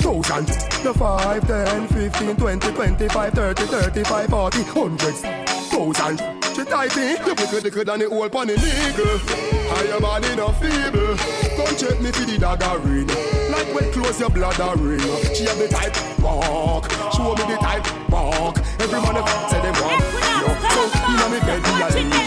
thousand. 0.00 0.46
The 0.82 0.94
5, 0.94 1.46
10, 1.46 1.88
15, 1.88 2.36
20, 2.36 2.72
25, 2.72 3.32
30, 3.34 3.62
35, 3.66 4.30
40, 4.30 4.62
hundreds, 4.62 5.20
thousand. 5.68 6.43
She 6.64 6.70
tight 6.70 6.96
me, 6.96 7.10
you 7.10 7.60
the 7.60 7.70
good 7.70 7.88
and 7.90 8.00
the 8.00 8.06
old 8.08 8.32
pan 8.32 8.46
the 8.46 8.54
nigga. 8.54 9.04
I 9.68 9.96
am 9.96 10.00
man 10.00 10.24
in 10.24 10.40
a 10.40 10.48
feeble. 10.56 11.12
Come 11.60 11.76
check 11.76 12.00
me 12.00 12.10
for 12.10 12.24
the 12.24 12.38
dagger 12.40 12.78
ring. 12.80 13.06
Like 13.52 13.68
when 13.74 13.92
close 13.92 14.18
your 14.18 14.30
bladder 14.30 14.72
ring. 14.80 15.00
She 15.36 15.44
have 15.44 15.58
the 15.58 15.68
type 15.68 15.92
walk. 16.24 16.88
Show 17.12 17.36
me 17.36 17.44
the 17.52 17.60
type 17.60 17.84
walk. 18.08 18.56
Every 18.80 18.96
man 18.96 19.12
that 19.12 19.28
say 19.52 19.60
they 19.60 19.76
want. 19.76 20.00
Yo, 20.40 20.48
so 20.72 20.88
you 21.04 21.16
know 21.20 21.28
me 21.28 21.40
bed, 21.44 21.60
me 21.60 21.72
a 21.76 22.24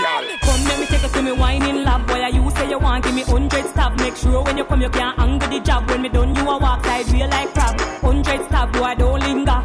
yeah. 0.00 0.36
Come 0.40 0.64
let 0.64 0.80
me 0.80 0.86
take 0.86 1.02
you 1.02 1.08
to 1.08 1.22
me 1.22 1.32
whining 1.32 1.84
lab 1.84 2.06
Boy, 2.06 2.24
you 2.28 2.50
say 2.52 2.70
you 2.70 2.78
want 2.78 3.04
give 3.04 3.14
me 3.14 3.22
hundred 3.22 3.66
stab 3.66 3.98
Make 3.98 4.16
sure 4.16 4.42
when 4.42 4.56
you 4.56 4.64
come 4.64 4.80
you 4.80 4.88
can't 4.88 5.18
angle 5.18 5.48
the 5.48 5.60
job 5.60 5.88
When 5.90 6.02
me 6.02 6.08
done 6.08 6.34
you 6.34 6.48
a 6.48 6.58
walk 6.58 6.84
side 6.84 7.08
real 7.10 7.28
like 7.28 7.52
crab 7.52 7.80
Hundred 8.00 8.44
stab, 8.46 8.72
boy, 8.72 8.94
don't 8.96 9.20
linger 9.20 9.57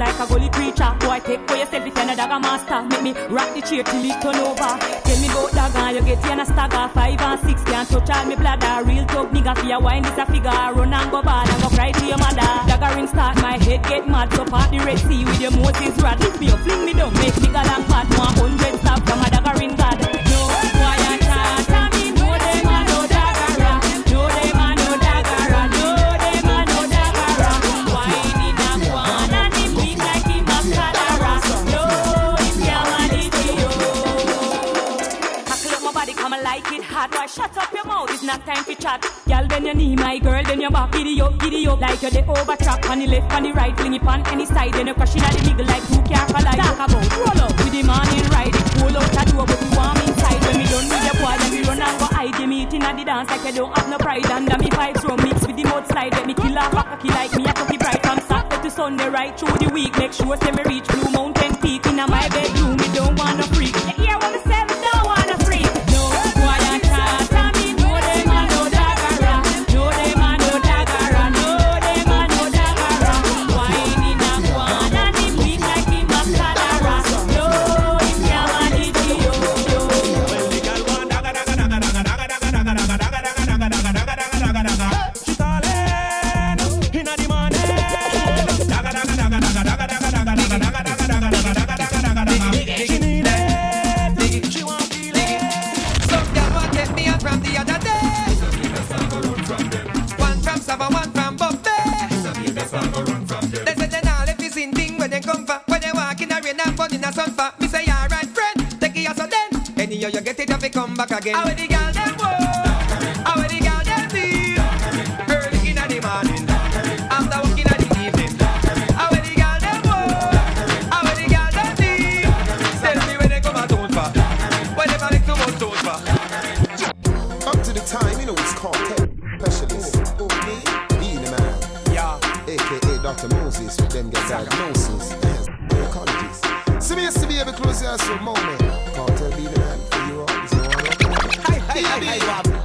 like 0.00 0.18
a 0.18 0.26
gully 0.26 0.48
creature. 0.48 0.92
Boy, 1.00 1.20
take 1.20 1.44
for 1.46 1.56
yourself 1.56 1.86
if 1.86 1.94
you're 1.94 2.06
not 2.06 2.16
dagger 2.16 2.40
master. 2.40 2.80
Make 2.88 3.02
me 3.04 3.12
rock 3.28 3.52
the 3.54 3.60
chair 3.60 3.84
till 3.84 4.04
it 4.04 4.16
turn 4.24 4.40
over. 4.40 4.72
Tell 5.04 5.18
me 5.20 5.28
about 5.28 5.52
dagger, 5.52 6.00
you 6.00 6.02
get 6.08 6.24
in 6.32 6.40
a 6.40 6.46
stagger. 6.46 6.88
Five 6.96 7.20
and 7.20 7.40
six, 7.44 7.62
can't 7.64 7.88
touch 7.88 8.10
all 8.10 8.24
me 8.24 8.34
bladder. 8.34 8.88
Real 8.88 9.04
talk 9.06 9.28
nigga, 9.30 9.52
for 9.58 9.66
your 9.66 9.80
wine 9.80 10.02
this 10.02 10.16
a 10.16 10.24
figure. 10.24 10.50
Run 10.50 10.94
and 10.94 11.10
go 11.10 11.20
bad 11.22 11.48
and 11.48 11.62
go 11.62 11.68
cry 11.68 11.92
to 11.92 12.04
your 12.06 12.18
mother. 12.18 12.50
Daggering 12.66 13.08
start, 13.08 13.36
my 13.42 13.58
head 13.58 13.82
get 13.84 14.08
mad. 14.08 14.32
So 14.32 14.44
part 14.46 14.70
the 14.70 14.78
Red 14.78 14.98
Sea 14.98 15.24
with 15.24 15.40
your 15.40 15.52
Moses 15.52 15.94
rod. 16.02 16.18
Lift 16.20 16.40
me 16.40 16.50
up, 16.50 16.60
fling 16.60 16.84
me 16.86 16.92
down, 16.94 17.12
make 17.14 17.36
me 17.36 17.48
galang 17.52 17.84
pat 17.86 18.08
More 18.16 18.32
hundred 18.40 18.80
stab 18.80 19.04
from 19.06 19.20
a 19.20 19.28
daggering 19.28 19.76
god 19.76 19.79
not 38.30 38.46
time 38.46 38.62
for 38.62 38.74
chat. 38.74 39.02
Girl, 39.26 39.46
bend 39.48 39.66
your 39.66 39.74
knee, 39.74 39.96
my 39.96 40.18
girl, 40.18 40.42
then 40.44 40.60
your 40.60 40.70
back, 40.70 40.92
giddy 40.92 41.20
up, 41.20 41.36
giddy 41.40 41.66
up. 41.66 41.80
Like 41.80 42.00
you're 42.02 42.10
the 42.10 42.22
over 42.26 42.56
track 42.56 42.88
on 42.88 43.00
the 43.00 43.06
left, 43.06 43.32
on 43.34 43.42
the 43.42 43.52
right, 43.52 43.76
fling 43.76 43.94
it 43.94 44.06
on 44.06 44.24
any 44.28 44.46
side. 44.46 44.72
Then 44.72 44.86
you're 44.86 44.94
crushing 44.94 45.22
at 45.22 45.34
the 45.34 45.42
middle 45.50 45.66
like 45.66 45.82
who 45.90 45.96
two 45.96 46.14
car 46.14 46.26
collide. 46.26 46.58
Talk 46.58 46.78
about 46.78 47.10
roll 47.18 47.40
up 47.42 47.54
with 47.58 47.72
the 47.74 47.82
morning 47.82 48.26
ride. 48.30 48.54
It 48.54 48.66
pull 48.78 48.94
out 48.94 49.18
a 49.18 49.22
door, 49.30 49.46
but 49.46 49.58
we 49.58 49.68
warm 49.74 49.98
inside. 50.06 50.40
When 50.46 50.56
we 50.62 50.64
done 50.70 50.86
with 50.86 51.04
your 51.10 51.16
boy, 51.18 51.34
then 51.42 51.50
we 51.50 51.60
run 51.66 51.82
and 51.82 51.98
go 51.98 52.06
hide. 52.06 52.38
You 52.38 52.46
meeting 52.46 52.82
at 52.82 52.96
the 52.96 53.04
dance 53.04 53.30
like 53.30 53.44
you 53.44 53.52
don't 53.52 53.76
have 53.76 53.88
no 53.90 53.98
pride. 53.98 54.26
Under 54.30 54.58
me 54.58 54.68
vibes 54.70 55.00
from 55.02 55.18
mix 55.26 55.46
with 55.46 55.56
the 55.56 55.64
mudslide. 55.64 56.12
Let 56.12 56.26
me 56.26 56.34
kill 56.34 56.58
off 56.58 56.72
a 56.72 56.82
cocky 56.86 57.08
like 57.08 57.34
me 57.34 57.44
a 57.50 57.52
cocky 57.52 57.78
bright. 57.78 58.02
From 58.06 58.20
Saturday 58.20 58.62
to 58.62 58.70
Sunday, 58.70 59.08
right 59.08 59.34
through 59.38 59.58
the 59.58 59.68
week. 59.74 59.98
Make 59.98 60.12
sure 60.12 60.36
say 60.36 60.52
me 60.52 60.62
reach 60.70 60.86
Blue 60.86 61.10
Mountain 61.10 61.56
Peak. 61.58 61.84
In 61.86 61.96
my 61.96 62.28
bedroom, 62.30 62.78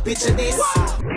picture 0.05 0.33
this. 0.33 0.55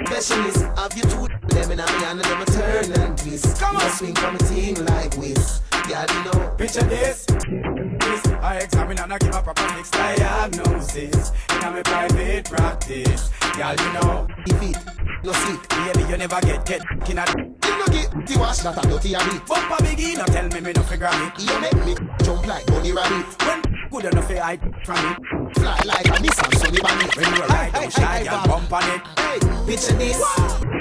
Specialist 0.07 0.65
of 0.79 0.97
you 0.97 1.03
two. 1.03 1.29
Them 1.49 1.71
in 1.73 1.81
a 1.81 1.87
me 1.87 2.05
and 2.07 2.21
them 2.21 2.43
a 2.43 2.47
turn 2.47 2.93
and 3.01 3.19
twist. 3.19 3.61
Come 3.61 3.77
on. 3.77 3.91
swing 3.91 4.15
from 4.15 4.35
a 4.35 4.39
team 4.39 4.75
like 4.87 5.15
whiz. 5.17 5.61
Yeah, 5.89 6.07
you 6.13 6.25
know. 6.25 6.51
Picture 6.57 6.83
this. 6.83 7.27
This 7.27 8.27
I 8.41 8.61
examine 8.65 8.99
and 8.99 9.13
I 9.13 9.19
give 9.19 9.35
a 9.35 9.43
proper 9.43 9.69
mix 9.77 9.91
diagnosis 9.91 11.33
in 11.51 11.65
a 11.65 11.71
me 11.71 11.83
private 11.83 12.45
practice. 12.47 13.31
Girl, 13.57 13.77
you 13.77 13.93
know. 13.93 14.27
If 14.47 14.63
it 14.63 14.77
no 15.23 15.33
sick, 15.33 15.69
baby, 15.69 16.09
you 16.09 16.17
never 16.17 16.41
get 16.41 16.65
get 16.65 16.81
in 17.09 17.19
a. 17.19 17.25
You 17.29 17.79
no 17.79 17.87
get 17.93 18.27
the 18.27 18.37
wash 18.39 18.59
that 18.59 18.83
a 18.83 18.89
dirty 18.89 19.15
a 19.15 19.19
bit. 19.19 19.45
Bumper 19.47 19.85
biggie, 19.85 20.17
no 20.17 20.25
tell 20.25 20.49
me 20.49 20.61
me 20.61 20.73
no 20.73 20.83
figure 20.83 21.11
it. 21.13 21.39
You 21.39 21.61
make 21.61 21.85
me 21.85 21.95
jump 22.25 22.47
like 22.47 22.65
bunny 22.67 22.93
rabbit. 22.93 23.27
When 23.45 23.68
good 23.91 24.05
enough 24.05 24.31
eh, 24.31 24.41
I 24.43 24.57
from 24.85 24.99
it. 25.11 25.55
Fly 25.57 25.81
like 25.85 26.07
a 26.07 26.19
Nissan 26.23 26.55
Sunny 26.59 26.81
Bunny. 26.81 27.09
When 27.17 27.35
you 27.35 27.43
ride, 27.47 27.73
don't 27.73 27.93
shy, 27.93 28.25
girl, 28.25 28.47
bump 28.47 28.73
on 28.73 28.83
it. 28.85 29.01
Hey, 29.19 29.39
picture 29.67 29.97
this. 29.97 30.19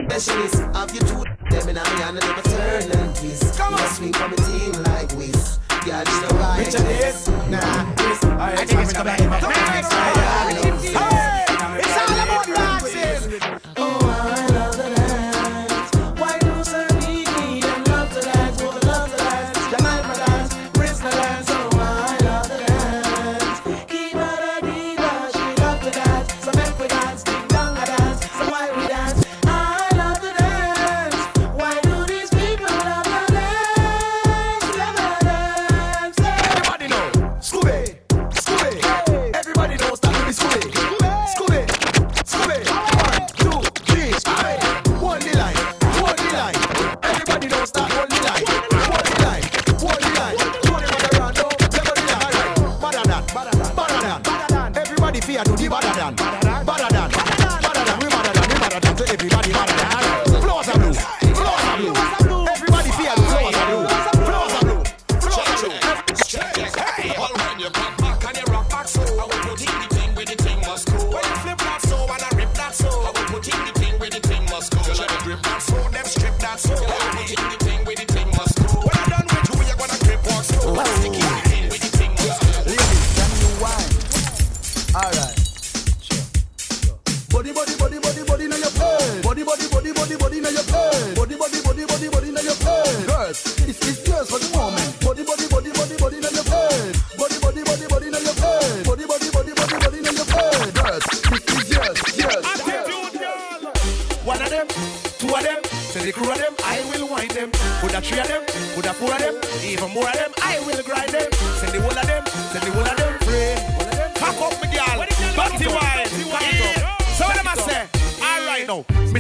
Specialist 0.10 0.62
of 0.76 0.93
you 0.93 1.01
two. 1.01 1.24
Them 1.49 1.70
in 1.70 1.78
a 1.78 1.84
me 1.84 2.01
and 2.03 2.18
a 2.18 2.41
turn 2.43 2.91
and 2.91 3.16
twist. 3.16 3.58
Come 3.58 3.74
on. 3.74 3.88
swing 3.89 4.14
from 4.14 4.34
a 4.34 4.36
team 4.36 4.72
like 4.84 5.12
whiz. 5.14 5.60
Yeah, 5.86 6.03
you 6.03 6.22
know 6.22 6.39
right. 6.39 6.64
Picture 6.64 6.84
this. 6.84 7.28
Nah, 7.28 7.93
this 7.95 8.24
I 8.24 8.53
examine 8.62 8.95
and 8.95 9.10
I 9.10 9.18
give 9.18 9.32
a 9.32 9.39
proper 9.39 9.62
mix 9.72 9.89
diagnosis. 9.89 10.64
Hey, 10.64 10.66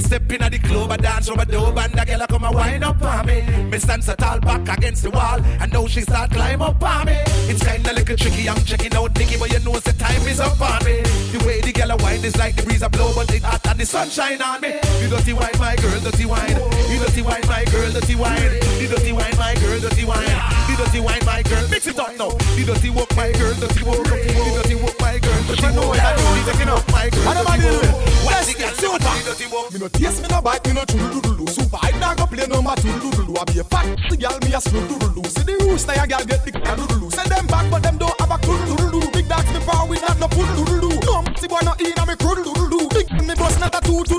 step 0.07 0.31
in 0.31 0.41
at 0.41 0.51
the 0.51 0.59
club, 0.59 0.91
I 0.91 0.97
dance 0.97 1.27
a 1.27 1.45
dope 1.45 1.77
and 1.77 1.93
the 1.93 2.05
girl 2.05 2.25
come 2.27 2.43
a 2.45 2.51
wind 2.51 2.83
up 2.83 3.01
on 3.01 3.25
me. 3.25 3.41
Me 3.71 3.77
stand 3.77 4.03
so 4.03 4.15
tall 4.15 4.39
back 4.39 4.63
against 4.77 5.03
the 5.03 5.11
wall, 5.11 5.39
and 5.61 5.71
now 5.71 5.85
she 5.87 6.01
start 6.01 6.31
climb 6.31 6.61
up 6.61 6.81
on 6.81 7.05
me. 7.05 7.17
It's 7.51 7.63
kinda 7.63 7.93
little 7.93 8.15
tricky, 8.15 8.49
I'm 8.49 8.63
checking 8.63 8.95
out 8.95 9.17
Nicky, 9.17 9.37
but 9.37 9.51
you 9.51 9.59
know 9.59 9.77
the 9.79 9.93
time 9.93 10.23
is 10.27 10.39
up 10.39 10.59
on 10.61 10.83
me. 10.85 11.03
The 11.33 11.39
way 11.45 11.61
the 11.61 11.73
girl 11.73 11.91
a 11.91 11.97
wine 11.97 12.23
is 12.23 12.37
like 12.37 12.55
the 12.55 12.63
breeze 12.63 12.81
a 12.81 12.89
blow, 12.89 13.11
but 13.13 13.31
it 13.33 13.43
hot 13.43 13.67
and 13.67 13.79
the 13.79 13.85
sunshine 13.85 14.41
on 14.41 14.61
me. 14.61 14.79
You 15.01 15.09
dirty 15.09 15.33
wine, 15.33 15.57
my 15.59 15.75
girl, 15.75 15.99
dirty 15.99 16.25
wine. 16.25 16.57
You 16.89 16.97
dirty 17.03 17.21
wine, 17.21 17.45
my 17.47 17.63
girl, 17.65 17.91
dirty 17.91 18.15
wine. 18.15 18.53
You 18.79 18.87
dirty 18.87 19.11
wine, 19.11 19.37
my 19.37 19.53
girl, 19.55 19.79
dirty 19.79 20.05
wine. 20.05 20.35
You 20.69 20.75
dirty 20.77 20.99
wine, 21.01 21.25
my 21.25 21.41
girl, 21.43 21.67
mix 21.69 21.87
it 21.87 21.99
up 21.99 22.15
now. 22.17 22.31
You 22.55 22.65
dirty 22.65 22.89
walk, 22.89 23.11
my 23.15 23.31
girl, 23.33 23.53
dirty 23.59 23.83
walk. 23.83 24.07
You 24.07 24.51
dirty 24.55 24.75
walk, 24.75 24.95
my 25.01 25.06
girl, 25.27 25.77
walk. 25.77 26.37
You 26.37 26.43
taking 26.45 26.69
up, 26.69 26.91
my 26.91 27.09
girl, 27.09 27.33
dirty 27.33 27.67
walk. 27.67 28.25
Watch 28.25 28.45
the 28.47 28.53
girl, 28.57 28.73
super. 28.77 29.13
You 29.17 29.23
dirty 29.25 29.47
walk. 29.51 29.73
Me 29.73 29.79
no 29.79 29.87
taste, 29.87 30.21
me 30.21 30.27
no 30.27 30.41
bite, 30.41 30.65
me 30.67 30.73
no 30.73 30.83
chulu 30.85 31.21
doo. 31.21 31.47
Super, 31.47 31.79
I 31.81 31.91
dog 31.99 32.17
go 32.17 32.25
play 32.27 32.47
no 32.47 32.61
ma 32.61 32.75
chulu 32.75 32.99
doodle 33.01 33.25
doo. 33.25 33.35
I 33.37 33.43
be 33.45 33.59
a 33.59 33.63
fat 33.63 33.85
the 34.09 34.17
girl, 34.17 34.37
me 34.43 34.53
a 34.53 34.59
doodle 34.61 35.09
doo. 35.15 35.23
See 35.29 35.43
the 35.43 35.53
rooster, 35.65 35.93
a 35.93 36.07
girl 36.07 36.25
get 36.25 36.45
the 36.45 36.51
doo. 36.51 37.09
Send 37.11 37.29
them 37.29 37.47
back, 37.47 37.69
but 37.71 37.83
them 37.83 37.97
don't 37.97 38.15
have 38.19 38.31
a 38.31 38.37
doo. 38.41 39.01
Big 39.11 39.27
dogs 39.27 39.51
me 39.51 39.59
power, 39.65 39.87
we 39.87 39.99
not 39.99 40.19
no 40.19 40.27
doodle 40.27 40.79
doo. 40.81 40.99
No, 41.05 41.23
see 41.35 41.47
boy 41.47 41.61
no 41.63 41.73
eat, 41.79 41.99
I'm 41.99 42.09
a 42.09 42.15
doo. 42.15 42.89
Big 42.89 43.07
me 43.27 43.35
bust 43.35 43.59
not 43.59 43.75
a 43.75 43.81
two 43.81 44.03
doo. 44.03 44.17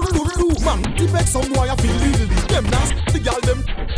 Man, 0.65 0.83
the 0.97 1.07
vex 1.13 1.31
some 1.31 1.53
boy 1.53 1.69
I 1.69 1.77
feel 1.77 1.95
legally. 2.03 2.27
Them 2.49 2.65
nasty, 2.71 3.01
the 3.13 3.21
girl 3.21 3.41
them. 3.43 3.98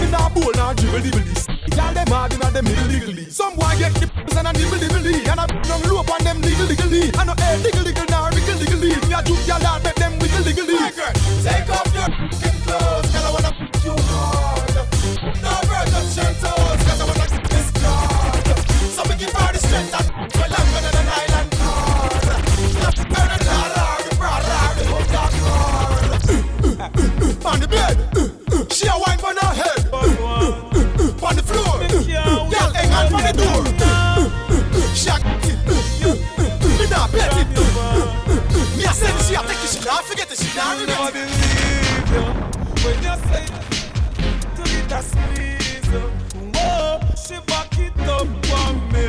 Me 0.00 0.06
nah 0.10 0.28
bowl 0.28 0.52
nah 0.56 0.72
dribble 0.72 1.00
dibbly. 1.00 1.34
The 1.64 1.70
girl 1.76 1.92
them 1.94 2.08
hard 2.08 2.32
inna 2.32 2.50
them 2.50 2.64
middle 2.64 2.88
diggly. 2.88 3.30
Some 3.30 3.54
boy 3.56 3.76
get 3.78 3.94
the 3.94 4.08
and 4.38 4.48
a 4.48 4.52
nibble 4.52 4.78
dibbly, 4.78 5.14
and 5.28 5.40
a 5.40 5.46
down 5.68 5.82
low 5.88 6.00
on 6.00 6.24
them 6.24 6.40
diggle 6.40 6.66
diggly. 6.66 7.12
I 7.18 7.24
no 7.24 7.34
air 7.36 7.58
diggle 7.62 7.84
diggle 7.84 8.06
nah 8.08 8.30
wiggle 8.32 8.56
diggly. 8.56 8.90
Me 9.08 9.14
a 9.14 9.20
juke 9.22 9.44
girl 9.46 9.66
and 9.66 9.84
make 9.84 9.96
them 9.96 10.18
wiggle 10.18 10.44
diggly. 10.44 10.78
Take 11.44 11.68
off 11.68 11.92
your 11.92 12.08
fucking 12.08 12.58
clothes, 12.64 13.08
girl. 13.12 13.26
I 13.26 13.30
wanna 13.34 13.52
f 13.52 13.84
you 13.84 13.94
hard. 14.08 14.74
No 15.44 15.52
bird 15.68 15.92
of 15.92 16.08
your 16.16 16.32
toes, 16.40 16.80
cause 16.88 17.00
I 17.00 17.04
wanna 17.04 17.26
f 17.28 17.36
this 17.52 17.68
card. 17.76 18.46
So 18.96 19.00
we 19.04 19.14
give 19.20 19.32
her 19.36 19.52
the 19.52 19.60
strength 19.60 19.94
and 20.00 20.08
for 20.32 20.48
longer 20.48 20.80
than 20.80 20.96
an 20.96 21.08
island 21.20 21.50
card. 21.60 22.24
Burn 23.12 23.30
it 23.36 23.44
all 23.52 23.72
hard, 23.76 24.04
broad 24.16 24.44
hard, 24.48 24.76
whole 24.88 25.08
dark 25.12 25.34
hard. 25.44 26.08
On 27.44 27.58
the 27.60 27.68
bed, 27.68 27.96
she 28.72 28.86
a 28.86 28.96
wine 28.96 29.20
on 29.20 29.36
her 29.36 29.54
head. 29.60 29.69
Take 40.14 40.30
it, 40.30 40.38
she 40.38 40.56
nah 40.56 40.74
forget 40.74 40.80
it, 40.80 40.86
she 40.86 40.90
nah 40.90 41.06
regret 41.06 41.14
it. 41.14 42.30
When 42.82 42.96
you 43.04 43.14
say 43.28 43.44
to 44.56 44.62
get 44.70 44.92
a 44.92 45.00
squeeze, 45.02 45.90
oh, 46.56 47.00
she 47.16 47.36
back 47.46 47.78
it 47.78 48.00
up 48.08 48.28
for 48.46 48.70
me. 48.92 49.06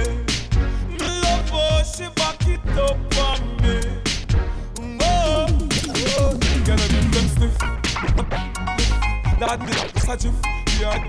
Me 0.89 1.07
Love, 1.21 1.51
oh, 1.53 1.81
she 1.83 2.07
back 2.15 2.47
it 2.47 2.61
up 2.77 2.97
for 3.13 3.35
me. 3.61 3.75
Oh, 5.01 5.47
oh, 6.19 6.31
girl, 6.65 6.79
I 6.79 6.87
make 6.93 7.09
them 7.11 7.27
stiff. 7.29 7.57
That 9.39 9.59
bitch, 9.59 9.99
such 9.99 10.25
a 10.25 10.27
yeah. 10.79 10.99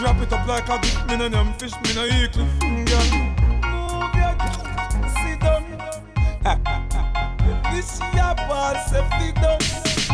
Wrap 0.00 0.20
it 0.22 0.32
up 0.32 0.46
like 0.46 0.68
a 0.68 0.78
gift, 0.78 1.06
me 1.08 1.16
no 1.16 1.28
them 1.28 1.52
fish, 1.54 1.74
me 1.82 1.94
no 1.94 2.04
eat 2.04 2.32
cliff. 2.32 2.58
Girl, 2.60 3.27
she 7.82 8.18
a 8.18 8.34
ball 8.48 8.74
safely 8.86 9.32
down. 9.32 9.58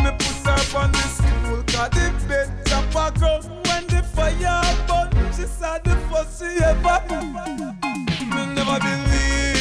Me 0.03 0.11
put 0.19 0.45
her 0.45 0.79
on 0.79 0.93
the 0.93 0.99
stool, 0.99 1.63
cause 1.69 1.91
the 1.91 2.27
bed 2.29 2.67
tap 2.67 2.91
a 2.91 3.19
ground. 3.19 3.45
When 3.67 3.87
the 3.87 4.03
fire 4.03 4.63
burn, 4.87 5.33
she 5.33 5.47
said 5.47 5.85
the 5.85 5.97
first 6.11 6.39
she 6.41 6.63
ever. 6.63 7.01
Me 8.35 8.55
never 8.55 8.79
believe. 8.81 9.54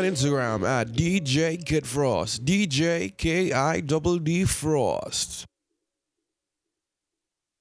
on 0.00 0.06
Instagram 0.06 0.66
at 0.66 0.88
DJ 0.88 1.62
Kid 1.62 1.86
Frost. 1.86 2.44
DJ 2.46 3.14
K 3.16 3.52
I 3.52 3.80
D 4.18 4.44
Frost. 4.44 5.46